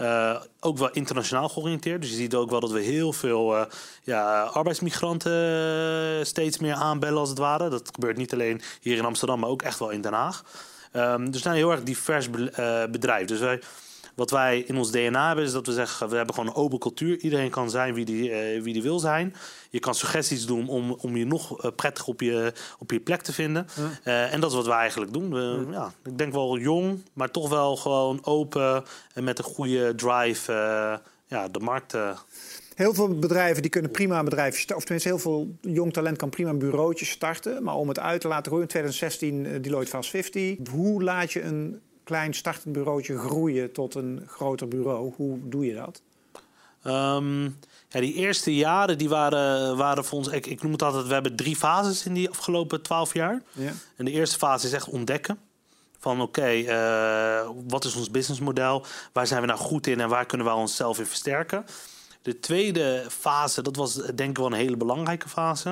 Uh, 0.00 0.40
ook 0.60 0.78
wel 0.78 0.90
internationaal 0.90 1.48
georiënteerd. 1.48 2.00
Dus 2.00 2.10
je 2.10 2.16
ziet 2.16 2.34
ook 2.34 2.50
wel 2.50 2.60
dat 2.60 2.70
we 2.70 2.80
heel 2.80 3.12
veel 3.12 3.56
uh, 3.56 3.64
ja, 4.02 4.42
arbeidsmigranten 4.42 6.26
steeds 6.26 6.58
meer 6.58 6.74
aanbellen 6.74 7.18
als 7.18 7.28
het 7.28 7.38
ware. 7.38 7.68
Dat 7.68 7.90
gebeurt 7.92 8.16
niet 8.16 8.32
alleen 8.32 8.60
hier 8.80 8.96
in 8.96 9.04
Amsterdam, 9.04 9.40
maar 9.40 9.48
ook 9.48 9.62
echt 9.62 9.78
wel 9.78 9.90
in 9.90 10.00
Den 10.00 10.12
Haag. 10.12 10.44
Um, 10.96 11.24
dus 11.24 11.34
we 11.34 11.38
zijn 11.38 11.54
een 11.54 11.60
heel 11.60 11.70
erg 11.70 11.82
divers 11.82 12.30
be 12.30 12.88
bedrijf. 12.90 13.26
Dus 13.26 13.38
wij, 13.38 13.60
wat 14.14 14.30
wij 14.30 14.60
in 14.60 14.76
ons 14.76 14.90
DNA 14.90 15.26
hebben, 15.26 15.44
is 15.44 15.52
dat 15.52 15.66
we 15.66 15.72
zeggen: 15.72 16.08
we 16.08 16.16
hebben 16.16 16.34
gewoon 16.34 16.50
een 16.50 16.56
open 16.56 16.78
cultuur. 16.78 17.18
Iedereen 17.18 17.50
kan 17.50 17.70
zijn 17.70 17.94
wie 17.94 18.04
die, 18.04 18.30
uh, 18.30 18.62
wie 18.62 18.72
die 18.72 18.82
wil 18.82 18.98
zijn. 18.98 19.34
Je 19.70 19.78
kan 19.78 19.94
suggesties 19.94 20.46
doen 20.46 20.68
om, 20.68 20.92
om 20.92 21.16
je 21.16 21.26
nog 21.26 21.64
uh, 21.64 21.70
prettig 21.76 22.06
op 22.06 22.20
je, 22.20 22.52
op 22.78 22.90
je 22.90 23.00
plek 23.00 23.22
te 23.22 23.32
vinden. 23.32 23.66
Uh, 24.04 24.32
en 24.32 24.40
dat 24.40 24.50
is 24.50 24.56
wat 24.56 24.66
wij 24.66 24.76
eigenlijk 24.76 25.12
doen. 25.12 25.30
We, 25.30 25.66
ja. 25.70 25.72
ja. 25.72 25.92
ik 26.10 26.18
denk 26.18 26.32
wel 26.32 26.58
jong, 26.58 27.02
maar 27.12 27.30
toch 27.30 27.48
wel 27.48 27.76
gewoon 27.76 28.18
open 28.24 28.84
en 29.14 29.24
met 29.24 29.38
een 29.38 29.44
goede 29.44 29.94
drive 29.94 30.52
ja, 31.26 31.48
de 31.48 31.58
markt. 31.58 31.96
Heel 32.74 32.94
veel 32.94 33.18
bedrijven 33.18 33.62
die 33.62 33.70
kunnen 33.70 33.90
prima 33.90 34.18
een 34.18 34.24
bedrijf 34.24 34.54
starten. 34.54 34.76
Of 34.76 34.82
tenminste, 34.82 35.08
heel 35.08 35.18
veel 35.18 35.56
jong 35.60 35.92
talent 35.92 36.16
kan 36.16 36.30
prima 36.30 36.50
een 36.50 36.58
bureautje 36.58 37.04
starten. 37.04 37.62
Maar 37.62 37.74
om 37.74 37.88
het 37.88 37.98
uit 37.98 38.20
te 38.20 38.28
laten 38.28 38.46
groeien, 38.46 38.62
in 38.62 38.70
2016 38.70 39.62
Deloitte 39.62 39.90
Fast 39.90 40.10
50. 40.10 40.56
Hoe 40.70 41.02
laat 41.02 41.32
je 41.32 41.42
een 41.42 41.80
klein 42.04 42.34
startend 42.34 42.72
bureautje 42.72 43.18
groeien 43.18 43.72
tot 43.72 43.94
een 43.94 44.22
groter 44.26 44.68
bureau? 44.68 45.12
Hoe 45.16 45.38
doe 45.42 45.66
je 45.66 45.74
dat? 45.74 46.02
Um, 46.86 47.58
ja, 47.88 48.00
die 48.00 48.14
eerste 48.14 48.54
jaren 48.54 48.98
die 48.98 49.08
waren, 49.08 49.76
waren 49.76 50.04
voor 50.04 50.18
ons... 50.18 50.28
Ik, 50.28 50.46
ik 50.46 50.62
noem 50.62 50.72
het 50.72 50.82
altijd, 50.82 51.06
we 51.06 51.12
hebben 51.12 51.36
drie 51.36 51.56
fases 51.56 52.06
in 52.06 52.14
die 52.14 52.30
afgelopen 52.30 52.82
twaalf 52.82 53.14
jaar. 53.14 53.42
Ja. 53.52 53.72
En 53.96 54.04
de 54.04 54.10
eerste 54.10 54.38
fase 54.38 54.66
is 54.66 54.72
echt 54.72 54.88
ontdekken. 54.88 55.38
Van 55.98 56.20
oké, 56.20 56.40
okay, 56.40 56.62
uh, 56.64 57.50
wat 57.68 57.84
is 57.84 57.96
ons 57.96 58.10
businessmodel? 58.10 58.84
Waar 59.12 59.26
zijn 59.26 59.40
we 59.40 59.46
nou 59.46 59.58
goed 59.58 59.86
in 59.86 60.00
en 60.00 60.08
waar 60.08 60.26
kunnen 60.26 60.46
we 60.46 60.52
onszelf 60.52 60.98
in 60.98 61.06
versterken? 61.06 61.64
De 62.24 62.40
tweede 62.40 63.04
fase, 63.08 63.62
dat 63.62 63.76
was 63.76 63.94
denk 63.94 64.30
ik 64.30 64.36
wel 64.36 64.46
een 64.46 64.52
hele 64.52 64.76
belangrijke 64.76 65.28
fase. 65.28 65.68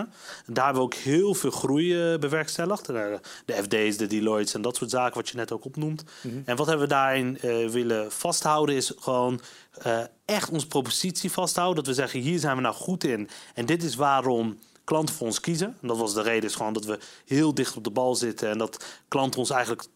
En 0.46 0.54
daar 0.54 0.64
hebben 0.64 0.82
we 0.82 0.88
ook 0.88 0.94
heel 0.94 1.34
veel 1.34 1.50
groei 1.50 2.12
uh, 2.12 2.19
bewerkstelligd. 2.19 2.87
De 2.87 3.20
FD's, 3.46 3.96
de 3.96 4.06
Deloitte's 4.06 4.54
en 4.54 4.62
dat 4.62 4.76
soort 4.76 4.90
zaken 4.90 5.14
wat 5.14 5.28
je 5.28 5.37
net 5.37 5.52
ook 5.52 5.64
opnoemt. 5.64 6.04
Mm 6.22 6.31
-hmm. 6.31 6.43
En 6.44 6.56
wat 6.56 6.66
hebben 6.66 6.87
we 6.87 6.94
daarin 6.94 7.38
uh, 7.43 7.69
willen 7.69 8.12
vasthouden 8.12 8.75
is 8.75 8.93
gewoon 8.99 9.40
uh, 9.87 9.99
echt 10.25 10.50
onze 10.50 10.66
propositie 10.66 11.31
vasthouden. 11.31 11.76
Dat 11.76 11.87
we 11.87 12.00
zeggen, 12.00 12.20
hier 12.20 12.38
zijn 12.38 12.56
we 12.56 12.62
nou 12.62 12.75
goed 12.75 13.04
in. 13.04 13.28
En 13.54 13.66
dit 13.66 13.82
is 13.82 13.94
waarom 13.94 14.58
klanten 14.84 15.14
voor 15.14 15.26
ons 15.26 15.40
kiezen. 15.40 15.76
En 15.81 15.88
dat 15.88 15.99
was 15.99 16.14
de 16.14 16.22
reden, 16.22 16.49
is 16.49 16.54
gewoon 16.54 16.72
dat 16.72 16.84
we 16.84 16.99
heel 17.26 17.54
dicht 17.54 17.76
op 17.76 17.84
de 17.84 17.90
bal 17.90 18.14
zitten. 18.14 18.50
En 18.50 18.58
dat 18.58 18.84
klanten 19.08 19.38
ons 19.38 19.50
eigenlijk 19.50 19.87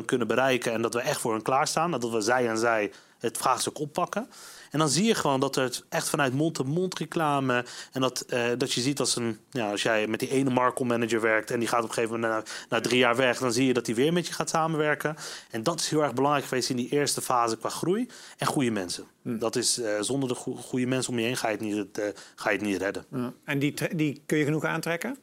24-7 0.00 0.04
kunnen 0.04 0.26
bereiken. 0.26 0.72
En 0.72 0.82
dat 0.82 0.94
we 0.94 1.00
echt 1.00 1.20
voor 1.20 1.32
hen 1.32 1.42
klaarstaan. 1.42 1.94
En 1.94 2.00
dat 2.00 2.10
we 2.10 2.20
zij 2.20 2.48
en 2.48 2.58
zij 2.58 2.92
het 3.18 3.36
vraagstuk 3.36 3.78
oppakken. 3.78 4.28
En 4.70 4.78
dan 4.78 4.88
zie 4.88 5.04
je 5.04 5.14
gewoon 5.14 5.40
dat 5.40 5.54
het 5.54 5.84
echt 5.88 6.08
vanuit 6.08 6.32
mond-to-mond 6.32 6.98
reclame. 6.98 7.64
En 7.92 8.00
dat, 8.00 8.24
uh, 8.28 8.44
dat 8.58 8.72
je 8.72 8.80
ziet 8.80 9.00
als, 9.00 9.16
een, 9.16 9.38
ja, 9.50 9.70
als 9.70 9.82
jij 9.82 10.06
met 10.06 10.20
die 10.20 10.30
ene 10.30 10.72
manager 10.84 11.20
werkt. 11.20 11.50
en 11.50 11.58
die 11.58 11.68
gaat 11.68 11.82
op 11.82 11.88
een 11.88 11.94
gegeven 11.94 12.20
moment 12.20 12.44
na, 12.44 12.52
na 12.76 12.80
drie 12.80 12.98
jaar 12.98 13.16
weg. 13.16 13.38
dan 13.38 13.52
zie 13.52 13.66
je 13.66 13.72
dat 13.72 13.86
hij 13.86 13.94
weer 13.94 14.12
met 14.12 14.26
je 14.26 14.32
gaat 14.32 14.48
samenwerken. 14.48 15.16
En 15.50 15.62
dat 15.62 15.80
is 15.80 15.88
heel 15.88 16.02
erg 16.02 16.14
belangrijk 16.14 16.46
geweest 16.46 16.70
in 16.70 16.76
die 16.76 16.88
eerste 16.88 17.20
fase 17.20 17.56
qua 17.56 17.68
groei. 17.68 18.08
En 18.36 18.46
goede 18.46 18.70
mensen. 18.70 19.04
Hm. 19.22 19.38
Dat 19.38 19.56
is 19.56 19.78
uh, 19.78 20.00
zonder 20.00 20.28
de 20.28 20.34
go 20.34 20.54
goede 20.54 20.86
mensen 20.86 21.12
om 21.12 21.18
je 21.18 21.24
heen 21.24 21.36
ga 21.36 21.48
je 21.48 21.56
het 21.56 21.64
niet, 21.64 21.98
uh, 21.98 22.04
ga 22.34 22.50
je 22.50 22.56
het 22.56 22.66
niet 22.66 22.80
redden. 22.80 23.04
En 23.44 23.58
die, 23.58 23.74
die 23.96 24.22
kun 24.26 24.38
je 24.38 24.44
genoeg 24.44 24.64
aantrekken? 24.64 25.16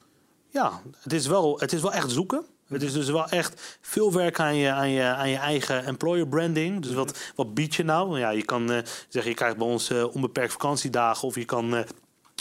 Ja, 0.49 0.81
het 1.01 1.13
is 1.13 1.27
wel, 1.27 1.59
het 1.59 1.73
is 1.73 1.81
wel 1.81 1.93
echt 1.93 2.11
zoeken. 2.11 2.45
Het 2.67 2.83
is 2.83 2.93
dus 2.93 3.09
wel 3.09 3.29
echt 3.29 3.77
veel 3.81 4.13
werk 4.13 4.39
aan 4.39 4.55
je, 4.55 4.71
aan 4.71 4.89
je, 4.89 5.03
aan 5.03 5.29
je 5.29 5.37
eigen 5.37 5.85
employer 5.85 6.27
branding. 6.27 6.81
Dus 6.81 6.93
wat, 6.93 7.19
wat 7.35 7.53
bied 7.53 7.75
je 7.75 7.83
nou? 7.83 8.19
Ja, 8.19 8.29
je 8.29 8.45
kan 8.45 8.71
uh, 8.71 8.77
zeggen, 9.07 9.31
je 9.31 9.37
krijgt 9.37 9.57
bij 9.57 9.67
ons 9.67 9.89
uh, 9.89 10.15
onbeperkt 10.15 10.51
vakantiedagen. 10.51 11.27
Of 11.27 11.35
je 11.35 11.45
kan 11.45 11.75
uh, 11.75 11.79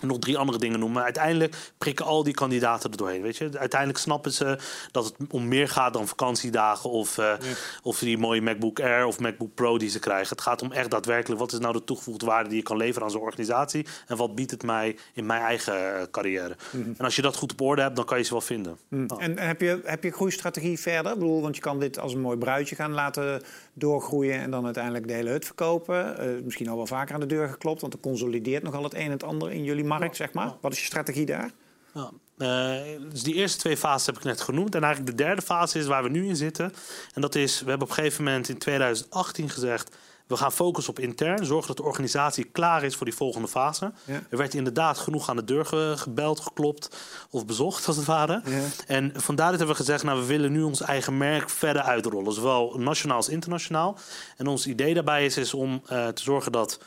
nog 0.03 0.19
drie 0.19 0.39
andere 0.39 0.59
dingen 0.59 0.79
noemen. 0.79 0.97
Maar 0.97 1.05
uiteindelijk 1.05 1.73
prikken 1.79 2.05
al 2.05 2.23
die 2.23 2.35
kandidaten 2.35 2.91
er 2.91 2.97
doorheen. 2.97 3.23
Weet 3.23 3.37
je? 3.37 3.51
Uiteindelijk 3.59 3.99
snappen 3.99 4.33
ze 4.33 4.59
dat 4.91 5.05
het 5.05 5.15
om 5.31 5.49
meer 5.49 5.69
gaat 5.69 5.93
dan 5.93 6.09
vakantiedagen 6.09 6.91
of, 6.91 7.19
uh, 7.19 7.25
ja. 7.25 7.37
of 7.83 7.99
die 7.99 8.19
mooie 8.19 8.43
MacBook 8.43 8.81
Air 8.81 9.07
of 9.07 9.21
MacBook 9.21 9.55
Pro 9.55 9.79
die 9.79 9.91
ze 9.91 9.99
krijgen. 9.99 10.29
Het 10.29 10.41
gaat 10.41 10.63
om 10.63 10.73
echt 10.73 10.91
daadwerkelijk 10.91 11.41
wat 11.41 11.53
is 11.53 11.59
nou 11.59 11.73
de 11.73 11.85
toegevoegde 11.85 12.27
waarde 12.27 12.49
die 12.49 12.59
je 12.59 12.65
kan 12.65 12.77
leveren 12.77 13.03
aan 13.03 13.11
zo'n 13.11 13.21
organisatie. 13.21 13.87
En 14.07 14.17
wat 14.17 14.35
biedt 14.35 14.51
het 14.51 14.63
mij 14.63 14.97
in 15.15 15.27
mijn 15.27 15.43
eigen 15.43 16.11
carrière. 16.11 16.57
Mm 16.71 16.83
-hmm. 16.83 16.95
En 16.99 17.05
als 17.05 17.17
je 17.17 17.23
dat 17.23 17.37
goed 17.37 17.53
op 17.53 17.61
orde 17.61 17.83
hebt, 17.83 17.97
dan 17.97 18.05
kan 18.05 18.19
je 18.19 18.25
ze 18.25 18.31
wel 18.31 18.41
vinden. 18.41 18.77
Mm. 18.89 19.05
Oh. 19.09 19.23
En 19.23 19.39
heb 19.39 19.61
je, 19.61 19.81
heb 19.85 20.03
je 20.03 20.11
groeistrategie 20.11 20.79
verder? 20.79 21.13
Ik 21.13 21.19
bedoel, 21.19 21.43
want 21.43 21.57
je 21.57 21.63
kan 21.63 21.79
dit 21.79 21.99
als 21.99 22.15
een 22.15 22.21
mooi 22.21 22.37
bruidje 22.37 22.75
gaan 22.75 22.93
laten 22.93 23.43
doorgroeien 23.73 24.41
en 24.41 24.51
dan 24.51 24.65
uiteindelijk 24.65 25.07
de 25.07 25.13
hele 25.13 25.31
hut 25.31 25.45
verkopen. 25.45 26.17
Uh, 26.37 26.43
misschien 26.45 26.69
al 26.69 26.77
wel 26.77 26.87
vaker 26.87 27.15
aan 27.15 27.21
de 27.21 27.27
deur 27.27 27.49
geklopt, 27.49 27.81
want 27.81 27.93
er 27.93 28.01
consolideert 28.01 28.63
nogal 28.63 28.83
het 28.83 28.95
een 28.95 29.01
en 29.01 29.11
het 29.11 29.23
ander 29.23 29.53
in 29.53 29.65
jullie 29.65 29.85
markt, 29.99 30.17
zeg 30.17 30.33
maar. 30.33 30.53
Wat 30.61 30.73
is 30.73 30.79
je 30.79 30.85
strategie 30.85 31.27
daar? 31.27 31.51
Ja. 31.95 32.11
Uh, 32.39 33.01
dus 33.11 33.23
die 33.23 33.35
eerste 33.35 33.59
twee 33.59 33.77
fases 33.77 34.07
heb 34.07 34.17
ik 34.17 34.25
net 34.25 34.41
genoemd. 34.41 34.75
En 34.75 34.83
eigenlijk 34.83 35.17
de 35.17 35.25
derde 35.25 35.43
fase 35.43 35.79
is 35.79 35.87
waar 35.87 36.03
we 36.03 36.09
nu 36.09 36.27
in 36.27 36.37
zitten. 36.37 36.73
En 37.15 37.21
dat 37.21 37.35
is, 37.35 37.61
we 37.61 37.69
hebben 37.69 37.89
op 37.89 37.97
een 37.97 38.03
gegeven 38.03 38.25
moment 38.25 38.49
in 38.49 38.59
2018 38.59 39.51
gezegd... 39.51 39.97
we 40.27 40.37
gaan 40.37 40.53
focussen 40.53 40.93
op 40.93 40.99
intern. 40.99 41.47
Zorgen 41.47 41.67
dat 41.67 41.77
de 41.77 41.83
organisatie 41.83 42.45
klaar 42.45 42.85
is 42.85 42.97
voor 42.97 43.07
die 43.07 43.15
volgende 43.15 43.49
fase. 43.49 43.93
Ja. 44.05 44.21
Er 44.31 44.37
werd 44.37 44.55
inderdaad 44.55 44.99
genoeg 44.99 45.29
aan 45.29 45.37
de 45.37 45.45
deur 45.45 45.67
ge 45.67 45.95
gebeld, 45.97 46.41
geklopt 46.41 46.97
of 47.31 47.47
bezocht, 47.47 47.87
als 47.87 47.97
het 47.97 48.07
ware. 48.07 48.43
Ja. 48.45 48.61
En 48.87 49.13
vandaar 49.15 49.51
dat 49.51 49.59
hebben 49.59 49.77
we 49.77 49.83
gezegd... 49.83 50.05
nou, 50.05 50.21
we 50.21 50.27
willen 50.27 50.53
nu 50.53 50.63
ons 50.63 50.81
eigen 50.81 51.17
merk 51.17 51.51
verder 51.51 51.83
uitrollen. 51.83 52.33
Zowel 52.33 52.75
nationaal 52.79 53.17
als 53.17 53.29
internationaal. 53.29 53.99
En 54.37 54.47
ons 54.47 54.67
idee 54.67 54.95
daarbij 54.95 55.25
is, 55.25 55.37
is 55.37 55.55
om 55.55 55.83
uh, 55.93 56.09
te 56.09 56.23
zorgen 56.23 56.53
dat 56.53 56.79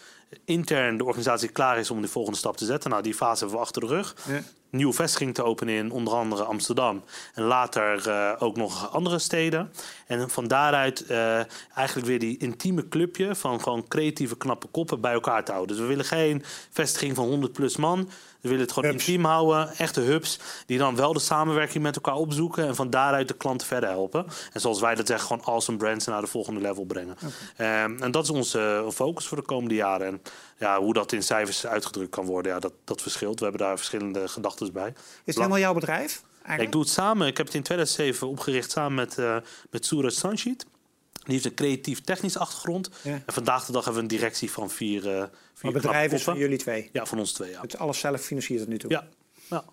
intern 0.46 0.98
de 0.98 1.04
organisatie 1.04 1.50
klaar 1.50 1.78
is 1.78 1.92
om 1.92 2.02
die 2.02 2.10
volgende 2.10 2.38
stap 2.38 2.58
te 2.58 2.66
zetten. 2.66 2.90
Nou, 2.90 3.04
die 3.04 3.14
fase 3.14 3.40
hebben 3.40 3.58
we 3.58 3.64
achter 3.64 3.82
de 3.82 3.88
rug. 3.88 4.16
Ja. 4.28 4.42
Nieuwe 4.70 4.94
vestiging 4.94 5.34
te 5.34 5.44
openen 5.44 5.74
in 5.74 5.92
onder 5.92 6.14
andere 6.14 6.44
Amsterdam. 6.44 7.04
En 7.34 7.44
later 7.44 8.10
eh, 8.10 8.32
ook 8.40 8.56
nog 8.56 8.92
andere 8.92 9.20
steden. 9.20 9.72
En 10.08 10.30
van 10.30 10.48
daaruit 10.48 11.06
eh, 11.06 11.40
eigenlijk 11.74 12.08
weer 12.08 12.20
die 12.20 12.38
intieme 12.38 12.88
clubje 12.88 13.36
van 13.36 13.62
gewoon 13.62 13.88
creatieve, 13.88 14.38
knappe 14.38 14.68
koppen 14.68 15.02
bij 15.02 15.14
elkaar 15.14 15.44
te 15.44 15.52
houden. 15.52 15.76
Dus 15.76 15.86
we 15.86 15.90
willen 15.92 16.06
geen 16.06 16.44
vestiging 16.72 17.16
van 17.16 17.28
100 17.28 17.52
plus 17.52 17.76
man. 17.76 18.10
We 18.46 18.52
willen 18.52 18.66
het 18.66 18.74
gewoon 18.74 18.92
Hubs. 18.92 19.08
intiem 19.08 19.26
houden. 19.26 19.70
Echte 19.78 20.02
hubs 20.02 20.40
die 20.66 20.78
dan 20.78 20.96
wel 20.96 21.14
de 21.14 21.20
samenwerking 21.20 21.84
met 21.84 21.96
elkaar 21.96 22.16
opzoeken. 22.16 22.68
En 22.68 22.76
van 22.76 22.90
daaruit 22.90 23.28
de 23.28 23.34
klanten 23.34 23.68
verder 23.68 23.90
helpen. 23.90 24.26
En 24.54 24.62
zoals 24.62 24.80
wij 24.80 24.96
dat 24.96 25.08
zeggen, 25.08 25.28
gewoon 25.28 25.46
awesome 25.46 25.78
brands 25.78 26.06
naar 26.06 26.22
de 26.22 26.28
volgende 26.28 26.62
level 26.62 26.86
brengen. 26.86 27.18
Ehm, 27.56 28.02
en 28.02 28.12
dat 28.12 28.24
is 28.24 28.30
onze 28.30 28.84
eh, 28.86 28.92
focus 28.92 29.28
voor 29.28 29.38
de 29.38 29.44
komende 29.44 29.76
jaren. 29.76 30.08
En 30.08 30.22
ja, 30.58 30.80
hoe 30.80 30.94
dat 30.94 31.12
in 31.12 31.24
cijfers 31.24 31.66
uitgedrukt 31.66 32.10
kan 32.10 32.26
worden, 32.26 32.52
ja, 32.52 32.60
dat, 32.60 32.74
dat 32.84 33.02
verschilt. 33.02 33.40
We 33.40 33.46
hebben 33.46 33.68
daar 33.68 33.78
verschillende 33.78 34.28
gedachten 34.28 34.74
bij. 34.74 34.90
Is 34.90 34.96
het 35.24 35.36
helemaal 35.36 35.60
jouw 35.60 35.74
bedrijf? 35.74 36.24
Eigenlijk? 36.34 36.64
Ik 36.64 36.72
doe 36.72 36.82
het 36.82 36.92
samen. 36.92 37.28
Ik 37.28 37.38
heb 37.38 37.46
het 37.46 37.56
in 37.56 37.64
2007 37.64 38.28
opgericht 38.28 38.72
samen 38.72 38.94
met, 38.94 39.18
eh 39.18 39.38
met 39.70 39.86
Suraj 39.86 40.12
Sanchit. 40.12 40.66
Die 41.12 41.34
heeft 41.34 41.46
een 41.46 41.54
creatief 41.54 42.02
technisch 42.02 42.38
achtergrond. 42.38 42.90
Ja. 43.02 43.12
En 43.26 43.34
vandaag 43.34 43.66
de 43.66 43.72
dag 43.72 43.84
hebben 43.86 44.04
we 44.04 44.10
een 44.10 44.18
directie 44.18 44.52
van 44.52 44.70
vier, 44.70 45.18
eh 45.18 45.24
vier 45.54 45.74
het 45.74 46.12
is 46.12 46.24
van 46.24 46.38
jullie 46.38 46.58
twee. 46.58 46.90
Ja, 46.92 47.06
van 47.06 47.20
ons 47.20 47.32
twee, 47.32 47.52
ja. 47.52 47.62
Het 47.62 47.78
alles 47.78 48.00
zelf 48.00 48.20
gefinancierd 48.20 48.60
tot 48.60 48.70
nu 48.70 48.78
toe. 48.78 48.90
Ja, 48.90 49.08
ja. 49.50 49.64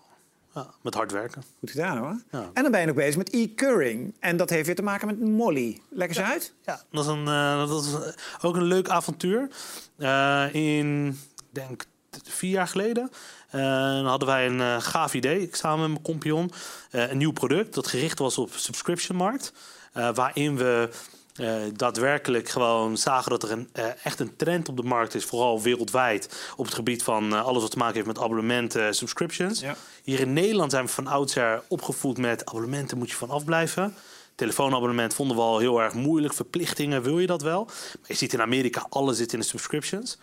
Ja 0.53 0.67
met 0.81 0.93
hard 0.93 1.11
werken. 1.11 1.43
Goed 1.59 1.71
gedaan 1.71 1.97
hoor. 1.97 2.21
Ja. 2.31 2.49
En 2.53 2.63
dan 2.63 2.71
ben 2.71 2.79
je 2.79 2.85
nog 2.85 2.95
bezig 2.95 3.17
met 3.17 3.33
e-curring. 3.33 4.15
En 4.19 4.37
dat 4.37 4.49
heeft 4.49 4.65
weer 4.65 4.75
te 4.75 4.81
maken 4.81 5.07
met 5.07 5.19
Molly. 5.19 5.81
Leg 5.89 6.07
eens 6.07 6.19
uit. 6.19 6.53
Ja, 6.65 6.81
dat 6.91 7.03
is, 7.03 7.09
een, 7.09 7.27
eh, 7.27 7.67
dat 7.67 7.83
is 7.83 7.93
eh, 7.93 7.99
ook 8.41 8.55
een 8.55 8.63
leuk 8.63 8.89
avontuur. 8.89 9.47
Eh, 9.97 10.45
in, 10.51 11.19
denk, 11.49 11.85
vier 12.23 12.51
jaar 12.51 12.67
geleden 12.67 13.09
eh, 13.49 14.07
hadden 14.07 14.27
wij 14.27 14.45
een 14.45 14.61
eh, 14.61 14.75
gaaf 14.81 15.13
idee, 15.13 15.41
ik 15.41 15.55
samen 15.55 15.79
met 15.79 15.89
mijn 15.89 16.01
compagnon. 16.01 16.51
eh, 16.91 17.09
een 17.11 17.17
nieuw 17.17 17.31
product 17.31 17.73
dat 17.73 17.87
gericht 17.87 18.19
was 18.19 18.37
op 18.37 18.53
subscriptionmarkt. 18.53 19.53
eh, 19.93 20.13
waarin 20.15 20.57
we 20.57 20.89
eh, 21.33 21.55
daadwerkelijk 21.75 22.49
gewoon 22.49 22.97
zagen 22.97 23.29
dat 23.29 23.43
er 23.43 23.51
een, 23.51 23.69
eh, 23.71 23.85
echt 24.03 24.19
een 24.19 24.35
trend 24.35 24.69
op 24.69 24.77
de 24.77 24.83
markt 24.83 25.15
is, 25.15 25.25
vooral 25.25 25.61
wereldwijd, 25.61 26.51
op 26.55 26.65
het 26.65 26.73
gebied 26.73 27.03
van 27.03 27.33
eh, 27.33 27.45
alles 27.45 27.61
wat 27.61 27.71
te 27.71 27.77
maken 27.77 27.93
heeft 27.93 28.07
met 28.07 28.19
abonnementen, 28.19 28.95
subscriptions. 28.95 29.59
Ja. 29.59 29.75
Hier 30.03 30.19
in 30.19 30.33
Nederland 30.33 30.71
zijn 30.71 30.85
we 30.85 30.91
van 30.91 31.07
oudsher 31.07 31.63
opgevoed 31.67 32.17
met 32.17 32.45
abonnementen 32.45 32.97
moet 32.97 33.09
je 33.09 33.15
van 33.15 33.29
afblijven. 33.29 33.95
Telefoonabonnement 34.35 35.13
vonden 35.13 35.35
we 35.35 35.41
al 35.41 35.59
heel 35.59 35.81
erg 35.81 35.93
moeilijk. 35.93 36.33
Verplichtingen, 36.33 37.01
wil 37.01 37.19
je 37.19 37.27
dat 37.27 37.41
wel? 37.41 37.65
Maar 37.65 38.07
je 38.07 38.13
ziet 38.13 38.33
in 38.33 38.41
Amerika, 38.41 38.85
alles 38.89 39.17
zit 39.17 39.33
in 39.33 39.39
de 39.39 39.45
subscriptions. 39.45 40.17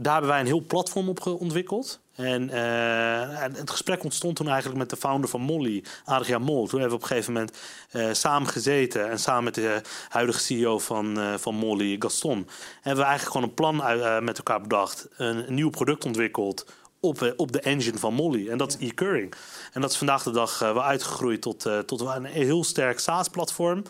Daar 0.00 0.12
hebben 0.12 0.30
wij 0.30 0.40
een 0.40 0.46
heel 0.46 0.64
platform 0.66 1.08
op 1.08 1.26
ontwikkeld. 1.26 2.00
En, 2.14 2.50
eh, 2.50 3.42
en 3.42 3.54
het 3.54 3.70
gesprek 3.70 4.04
ontstond 4.04 4.36
toen 4.36 4.48
eigenlijk 4.48 4.78
met 4.78 4.90
de 4.90 4.96
founder 4.96 5.30
van 5.30 5.40
Molly, 5.40 5.84
Adriaan 6.04 6.42
Mol. 6.42 6.66
Toen 6.66 6.80
hebben 6.80 6.98
we 6.98 7.04
op 7.04 7.10
een 7.10 7.16
gegeven 7.16 7.32
moment 7.32 7.58
eh, 7.90 8.08
samen 8.12 8.48
gezeten 8.48 9.10
en 9.10 9.18
samen 9.18 9.44
met 9.44 9.54
de 9.54 9.80
huidige 10.08 10.40
CEO 10.40 10.78
van, 10.78 11.18
eh, 11.18 11.34
van 11.36 11.54
Molly, 11.54 11.96
Gaston, 11.98 12.48
hebben 12.80 13.02
we 13.02 13.08
eigenlijk 13.08 13.36
gewoon 13.36 13.42
een 13.42 13.54
plan 13.54 14.24
met 14.24 14.38
elkaar 14.38 14.60
bedacht. 14.60 15.08
Een 15.16 15.44
nieuw 15.54 15.70
product 15.70 16.04
ontwikkeld 16.04 16.66
op, 17.04 17.22
eh, 17.22 17.30
op 17.36 17.52
de 17.52 17.60
engine 17.60 17.98
van 17.98 18.14
Molly. 18.14 18.48
En 18.48 18.58
dat 18.58 18.76
is 18.78 18.88
e-curring. 18.88 19.34
En 19.72 19.80
dat 19.80 19.90
is 19.90 19.96
vandaag 19.96 20.22
de 20.22 20.30
dag 20.30 20.62
eh, 20.62 20.72
wel 20.72 20.84
uitgegroeid 20.84 21.42
tot, 21.42 21.66
eh, 21.66 21.78
tot 21.78 22.00
een 22.00 22.24
heel 22.24 22.64
sterk 22.64 22.98
SaaS-platform. 22.98 23.82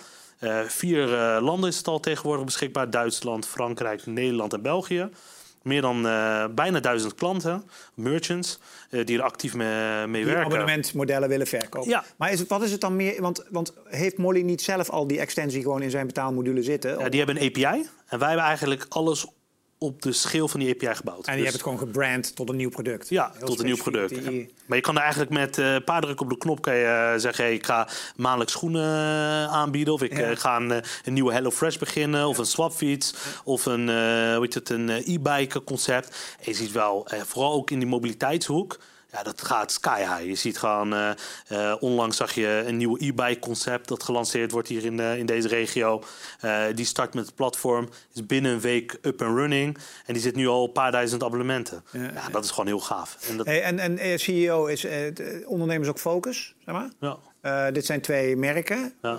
Vier 0.67 1.07
landen 1.41 1.71
is 1.71 1.77
het 1.77 1.89
al 1.89 2.01
tegenwoordig 2.01 2.45
beschikbaar: 2.45 2.91
Duitsland, 2.91 3.47
Frankrijk, 3.47 4.07
Nederland 4.07 4.53
en 4.53 4.63
België. 4.63 5.09
Meer 5.63 5.81
dan 5.81 6.03
bijna 6.55 6.81
duizend 6.81 7.15
klanten, 7.15 7.65
merchants, 7.95 8.59
die 9.05 9.19
er 9.19 9.23
actief 9.23 9.55
mee, 9.55 10.07
mee 10.07 10.25
werken. 10.25 10.45
abonnementmodellen 10.45 11.29
willen 11.29 11.47
verkopen. 11.47 11.91
Ja. 11.91 12.05
Maar 12.17 12.33
is 12.33 12.39
het, 12.39 12.49
wat 12.49 12.63
is 12.63 12.71
het 12.71 12.81
dan 12.81 12.97
meer? 12.97 13.21
Want, 13.21 13.45
want 13.51 13.73
heeft 13.85 14.19
Molly 14.19 14.43
niet 14.43 14.63
zelf 14.63 14.91
al 14.91 15.07
die 15.07 15.19
extensie 15.19 15.63
gewoon 15.63 15.83
in 15.83 15.91
zijn 15.91 16.07
betaalmodule 16.07 16.63
zitten? 16.63 16.99
Ja, 16.99 17.09
die 17.09 17.19
hebben 17.19 17.43
een 17.43 17.49
API 17.49 17.89
en 18.07 18.19
wij 18.19 18.29
hebben 18.29 18.47
eigenlijk 18.47 18.87
alles 18.89 19.27
op 19.79 20.03
de 20.03 20.13
schil 20.13 20.49
van 20.49 20.61
die 20.61 20.75
API 20.75 20.95
gebouwd. 20.95 21.27
en 21.27 21.35
die 21.37 21.43
Dus- 21.45 21.53
hebben 21.53 21.53
het 21.53 21.63
gewoon 21.63 21.79
gebrand 21.79 22.37
tot 22.37 22.49
een 22.49 22.57
nieuw 22.57 22.69
product. 22.71 23.09
Ja, 23.09 23.33
Heel 23.39 23.47
tot 23.47 23.59
een 23.59 23.65
nieuw 23.65 23.77
product. 23.77 24.09
Die- 24.29 24.55
Maar 24.67 24.77
je 24.77 24.83
kan 24.83 24.95
er 24.97 25.01
eigenlijk 25.03 25.31
met 25.31 25.59
eh, 25.59 25.73
een 25.73 25.85
paar 25.85 26.01
drukken 26.01 26.25
op 26.27 26.33
de 26.33 26.39
knop 26.39 26.61
kan 26.63 26.75
je, 26.75 26.85
eh, 26.85 27.21
zeggen... 27.21 27.45
Hey, 27.45 27.55
ik 27.55 27.67
ga 27.67 27.89
maandelijks 28.17 28.53
schoenen 28.53 28.83
eh, 28.85 29.53
aanbieden... 29.53 29.95
of 29.95 30.03
ik 30.03 30.17
Ja. 30.17 30.31
eh, 30.31 30.37
ga 30.37 30.57
een, 30.57 30.71
eh, 30.73 30.79
een 31.05 31.13
nieuwe 31.13 31.33
HelloFresh 31.33 31.77
beginnen... 31.77 32.27
of 32.27 32.39
een 32.39 32.47
swapfiets, 32.47 33.15
of 33.45 33.67
een, 33.67 33.89
eh, 33.89 33.95
hoe 34.35 34.39
heet 34.41 34.55
het, 34.55 34.69
een 34.71 34.89
eh, 34.91 35.09
e-bike 35.15 35.65
concept. 35.65 36.07
En 36.39 36.45
je 36.45 36.55
ziet 36.55 36.73
wel, 36.73 37.07
eh, 37.09 37.21
vooral 37.21 37.53
ook 37.53 37.71
in 37.71 37.79
die 37.79 37.89
mobiliteitshoek... 37.89 38.79
Ja, 39.15 39.23
dat 39.23 39.43
gaat 39.43 39.73
sky 39.73 39.99
high. 40.01 40.25
Je 40.25 40.35
ziet 40.35 40.59
gewoon, 40.59 40.93
eh, 40.95 41.11
eh, 41.49 41.77
onlangs 41.83 42.17
zag 42.17 42.33
je 42.35 42.63
een 42.67 42.77
nieuwe 42.77 43.05
e-bike 43.05 43.39
concept 43.39 43.89
dat 43.89 44.03
gelanceerd 44.03 44.51
wordt 44.51 44.69
hier 44.69 44.85
in, 44.85 45.01
in 45.01 45.27
deze 45.27 45.49
regio. 45.49 46.03
Eh, 46.41 46.63
die 46.75 46.85
start 46.85 47.15
met 47.15 47.27
het 47.27 47.35
platform, 47.35 47.89
is 48.15 48.27
binnen 48.27 48.53
een 48.53 48.61
week 48.61 48.99
up 49.03 49.23
and 49.23 49.37
running. 49.39 49.79
En 50.07 50.13
die 50.13 50.23
zit 50.23 50.35
nu 50.37 50.47
al 50.47 50.65
een 50.65 50.73
paar 50.73 50.91
duizend 50.93 51.23
abonnementen. 51.23 51.85
Ja, 51.93 52.29
dat 52.33 52.45
is 52.45 52.51
gewoon 52.51 52.67
heel 52.67 52.81
gaaf. 52.81 53.17
En 53.31 53.37
dat, 53.37 53.47
Hey, 53.47 53.63
en, 53.63 53.79
en 53.99 54.19
CEO 54.19 54.67
is 54.67 54.81
de 54.81 55.43
ondernemers 55.47 55.89
ook 55.89 55.99
focus, 55.99 56.55
zeg 56.65 56.75
maar? 56.75 56.89
ja. 57.01 57.17
Dit 57.71 57.87
zijn 57.87 58.01
twee 58.01 58.37
merken. 58.37 58.93
Ja. 59.03 59.19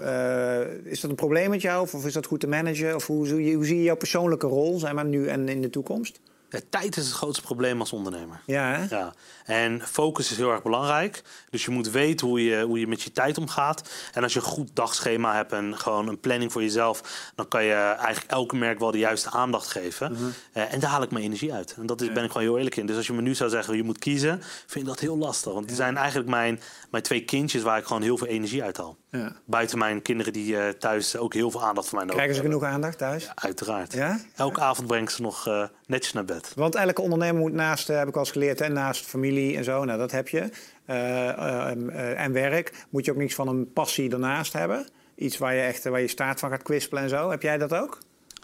Is 0.84 1.00
dat 1.00 1.10
een 1.10 1.16
probleem 1.16 1.50
met 1.50 1.62
jou? 1.62 1.82
Of, 1.82 2.06
is 2.06 2.14
dat 2.14 2.26
goed 2.26 2.40
te 2.40 2.48
managen? 2.48 2.96
Of 2.96 3.08
hoe, 3.08 3.28
zie 3.28 3.44
je- 3.46 3.56
hoe 3.56 3.66
zie 3.66 3.78
je 3.78 3.84
jouw 3.84 3.96
persoonlijke 3.96 4.48
rol, 4.48 4.80
zeg 4.80 4.94
maar, 4.94 5.06
nu 5.06 5.28
en 5.28 5.50
in 5.50 5.62
de 5.62 5.70
toekomst? 5.70 6.20
Ja, 6.56 6.62
tijd 6.70 6.98
is 6.98 7.06
het 7.06 7.16
grootste 7.16 7.42
probleem 7.44 7.80
als 7.80 7.94
ondernemer. 7.94 8.42
Ja, 8.46 8.72
hè? 8.72 8.96
Ja. 8.96 9.14
En 9.46 9.82
focus 9.88 10.32
is 10.32 10.38
heel 10.38 10.52
erg 10.52 10.62
belangrijk. 10.64 11.24
Dus 11.50 11.66
je 11.66 11.72
moet 11.72 11.90
weten 11.90 12.28
hoe 12.28 12.44
je, 12.44 12.64
hoe 12.64 12.80
je 12.80 12.88
met 12.88 13.02
je 13.02 13.12
tijd 13.12 13.38
omgaat. 13.38 13.90
En 14.14 14.24
als 14.24 14.34
je 14.34 14.40
een 14.40 14.46
goed 14.46 14.70
dagschema 14.74 15.36
hebt 15.36 15.52
en 15.52 15.78
gewoon 15.78 16.08
een 16.08 16.20
planning 16.20 16.52
voor 16.52 16.62
jezelf, 16.62 17.02
dan 17.36 17.48
kan 17.48 17.64
je 17.64 17.74
eigenlijk 17.74 18.32
elke 18.32 18.56
merk 18.56 18.80
wel 18.80 18.92
de 18.92 18.98
juiste 18.98 19.30
aandacht 19.30 19.68
geven. 19.68 20.34
Eh, 20.54 20.74
en 20.74 20.80
daar 20.80 20.90
haal 20.90 21.02
ik 21.04 21.12
mijn 21.12 21.24
energie 21.24 21.54
uit. 21.54 21.76
En 21.80 21.86
dat 21.86 22.02
is, 22.02 22.12
ben 22.12 22.24
ik 22.24 22.32
gewoon 22.32 22.48
heel 22.48 22.58
eerlijk 22.58 22.76
in. 22.76 22.86
Dus 22.86 22.96
als 22.96 23.08
je 23.08 23.14
me 23.14 23.22
nu 23.22 23.36
zou 23.36 23.50
zeggen, 23.50 23.76
je 23.76 23.84
moet 23.84 24.00
kiezen, 24.00 24.42
vind 24.42 24.84
ik 24.84 24.86
dat 24.86 25.00
heel 25.00 25.18
lastig. 25.18 25.54
Want 25.54 25.68
die 25.68 25.76
zijn 25.76 25.98
eigenlijk 25.98 26.30
mijn, 26.30 26.60
mijn 26.92 27.04
twee 27.04 27.24
kindjes 27.26 27.62
waar 27.62 27.78
ik 27.78 27.86
gewoon 27.86 28.02
heel 28.02 28.18
veel 28.18 28.28
energie 28.28 28.64
uit 28.64 28.78
haal. 28.78 28.98
Ja. 29.10 29.36
Buiten 29.46 29.78
mijn 29.78 30.02
kinderen 30.02 30.34
die 30.34 30.58
eh, 30.58 30.70
thuis 30.70 31.18
ook 31.18 31.34
heel 31.34 31.52
veel 31.52 31.64
aandacht 31.64 31.88
voor 31.88 31.98
mij 31.98 32.08
nodig 32.08 32.22
Krijgen 32.24 32.36
ze 32.36 32.42
hebben. 32.42 32.60
genoeg 32.60 32.76
aandacht 32.76 32.98
thuis? 32.98 33.24
Ja, 33.24 33.32
uiteraard. 33.36 33.94
Ja? 33.94 34.20
Elke 34.36 34.62
avond 34.62 34.88
breng 34.88 35.04
ik 35.04 35.10
ze 35.10 35.22
nog 35.22 35.48
eh, 35.48 35.64
netjes 35.86 36.14
naar 36.14 36.26
bed. 36.26 36.45
Want 36.56 36.76
elke 36.76 37.02
ondernemer 37.02 37.42
moet 37.42 37.54
naast, 37.54 37.90
eh, 37.90 37.98
heb 37.98 38.08
ik 38.08 38.14
wel 38.14 38.24
eens 38.24 38.32
geleerd, 38.32 38.68
naast 38.68 39.06
familie 39.06 39.58
en 39.58 39.64
zo, 39.64 39.84
nou 39.84 40.00
dat 40.00 40.12
heb 40.12 40.28
je, 40.28 40.50
eh, 40.86 41.30
eh, 41.30 42.24
en 42.24 42.32
werk, 42.32 42.86
moet 42.90 43.06
je 43.06 43.12
ook 43.12 43.18
niks 43.18 43.36
van 43.36 43.48
een 43.48 43.74
passie 43.74 44.12
ernaast 44.12 44.54
hebben. 44.54 44.88
Iets 45.16 45.38
waar 45.38 45.56
je 45.56 45.62
echt, 45.62 45.84
waar 45.84 46.02
je 46.02 46.08
staart 46.08 46.40
van 46.40 46.50
gaat 46.50 46.64
kwispelen 46.64 47.04
en 47.04 47.10
zo. 47.10 47.30
Heb 47.30 47.42
jij 47.42 47.58
dat 47.58 47.74
ook? 47.74 47.98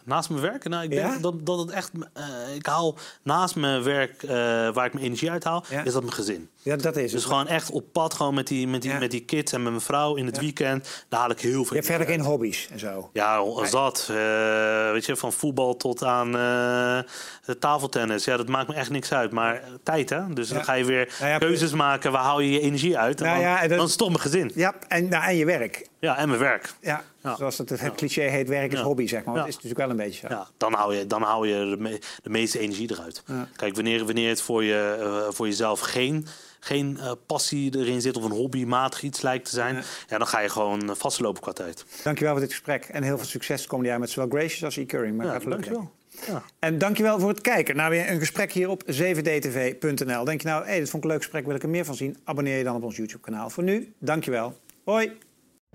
Naast 0.05 0.29
mijn 0.29 0.41
werk? 0.41 0.67
Nou, 0.69 0.83
ik 0.83 0.93
Ja? 0.93 1.09
denk 1.09 1.21
dat, 1.21 1.45
dat 1.45 1.59
het 1.59 1.69
echt... 1.69 1.91
eh, 2.13 2.23
ik 2.55 2.65
haal 2.65 2.95
naast 3.23 3.55
mijn 3.55 3.83
werk, 3.83 4.23
eh, 4.23 4.29
waar 4.73 4.85
ik 4.85 4.93
mijn 4.93 5.05
energie 5.05 5.31
uit 5.31 5.43
haal, 5.43 5.63
Ja. 5.69 5.83
is 5.83 5.93
dat 5.93 6.01
mijn 6.01 6.13
gezin. 6.15 6.49
Ja, 6.61 6.75
dat 6.75 6.95
is 6.97 7.11
Dus 7.11 7.21
het. 7.23 7.31
gewoon 7.31 7.47
echt 7.47 7.71
op 7.71 7.83
pad, 7.91 8.13
gewoon 8.13 8.33
met 8.33 8.47
die, 8.47 8.67
met 8.67 8.81
die, 8.81 8.91
Ja. 8.91 8.99
met 8.99 9.11
die 9.11 9.25
kids 9.25 9.51
en 9.53 9.61
met 9.63 9.71
mijn 9.71 9.83
vrouw 9.83 10.15
in 10.15 10.25
het 10.25 10.39
weekend. 10.39 11.05
Daar 11.09 11.19
haal 11.19 11.29
ik 11.31 11.39
heel 11.39 11.51
veel 11.51 11.65
Je 11.67 11.73
hebt 11.73 11.85
verder 11.85 12.07
geen 12.07 12.19
hobby's 12.21 12.67
en 12.71 12.79
zo. 12.79 13.09
Ja, 13.13 13.35
als 13.37 13.71
dat. 13.71 14.07
eh, 14.09 14.91
weet 14.91 15.05
je, 15.05 15.15
van 15.15 15.33
voetbal 15.33 15.77
tot 15.77 16.03
aan 16.03 16.31
de 16.31 17.57
tafeltennis. 17.59 18.25
Ja, 18.25 18.37
dat 18.37 18.47
maakt 18.47 18.67
me 18.67 18.73
echt 18.73 18.89
niks 18.89 19.11
uit. 19.13 19.31
Maar 19.31 19.61
tijd, 19.83 20.09
hè? 20.09 20.33
Dus 20.33 20.47
dan 20.49 20.63
ga 20.63 20.73
je 20.73 20.85
weer 20.85 21.15
Nou 21.21 21.39
keuzes 21.39 21.71
maken. 21.71 22.11
Waar 22.11 22.23
haal 22.23 22.39
je 22.39 22.49
je 22.51 22.59
energie 22.59 22.97
uit? 22.97 23.21
En 23.21 23.25
Nou 23.27 23.41
dan, 23.43 23.59
dat- 23.59 23.69
dan 23.69 23.83
is 23.85 23.89
het 23.89 23.99
toch 23.99 24.07
mijn 24.09 24.19
gezin. 24.21 24.51
Ja, 24.55 24.73
en, 24.87 25.07
nou, 25.09 25.23
en 25.23 25.35
je 25.35 25.45
werk. 25.45 25.89
Ja, 26.01 26.17
en 26.17 26.27
mijn 26.27 26.39
werk. 26.39 26.73
Ja, 26.81 27.03
Ja. 27.23 27.35
zoals 27.35 27.57
het, 27.57 27.69
het 27.69 27.95
cliché 27.95 28.21
heet, 28.21 28.47
werk 28.47 28.73
is 28.73 28.79
hobby, 28.79 29.07
zeg 29.07 29.23
maar. 29.23 29.35
Dat 29.35 29.47
is 29.47 29.53
natuurlijk 29.53 29.79
wel 29.81 29.89
een 29.89 29.95
beetje 29.95 30.27
zo. 30.27 30.33
Ja, 30.33 30.47
dan 30.57 30.73
hou 30.73 30.95
je, 30.95 31.07
dan 31.07 31.21
hou 31.21 31.47
je 31.47 31.69
de, 31.69 31.77
me- 31.81 31.99
de 32.23 32.29
meeste 32.29 32.59
energie 32.59 32.91
eruit. 32.91 33.23
Kijk, 33.55 33.75
wanneer, 33.75 34.05
wanneer 34.05 34.29
het 34.29 34.41
voor, 34.41 34.63
je, 34.63 34.97
eh, 34.99 35.33
voor 35.33 35.45
jezelf 35.47 35.79
geen, 35.79 36.25
geen 36.59 36.97
eh, 36.99 37.11
passie 37.25 37.77
erin 37.79 38.01
zit... 38.01 38.17
of 38.17 38.23
een 38.23 38.31
hobbymatig 38.31 39.01
iets 39.03 39.21
lijkt 39.21 39.45
te 39.45 39.51
zijn... 39.51 39.75
Ja. 39.75 39.81
Ja. 40.07 40.17
dan 40.17 40.27
ga 40.27 40.39
je 40.39 40.49
gewoon 40.49 40.89
eh, 40.89 40.95
vastlopen 40.95 41.41
qua 41.41 41.51
tijd. 41.51 41.85
Dankjewel 42.03 42.31
voor 42.33 42.41
dit 42.41 42.51
gesprek 42.51 42.85
en 42.85 43.03
heel 43.03 43.17
veel 43.17 43.27
succes 43.27 43.61
de 43.61 43.67
komende 43.67 43.89
jaar 43.89 43.99
met 43.99 44.09
zowel 44.09 44.29
Gracious 44.29 44.63
als 44.63 44.77
e-Curring. 44.77 45.17
Maar 45.17 45.25
Ja, 45.25 45.31
gaat 45.31 45.45
lukken. 45.45 45.73
dankjewel. 45.73 45.91
Ja. 46.27 46.43
En 46.59 46.77
dankjewel 46.77 47.19
voor 47.19 47.29
het 47.29 47.41
kijken 47.41 47.75
naar 47.75 47.89
weer 47.89 48.09
een 48.09 48.19
gesprek 48.19 48.51
hier 48.51 48.69
op 48.69 48.83
7dtv.nl. 48.85 50.23
Denk 50.23 50.41
je 50.41 50.47
nou, 50.47 50.65
hey, 50.65 50.79
dit 50.79 50.89
vond 50.89 51.03
ik 51.03 51.09
een 51.09 51.15
leuk 51.15 51.21
gesprek, 51.23 51.45
wil 51.45 51.55
ik 51.55 51.63
er 51.63 51.69
meer 51.69 51.85
van 51.85 51.95
zien? 51.95 52.17
Abonneer 52.23 52.57
je 52.57 52.63
dan 52.63 52.75
op 52.75 52.83
ons 52.83 52.95
YouTube 52.95 53.21
kanaal. 53.23 53.49
Voor 53.49 53.63
nu, 53.63 53.93
dankjewel. 53.99 54.57
Hoi! 54.83 55.11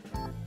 Thank 0.02 0.28
you. 0.28 0.45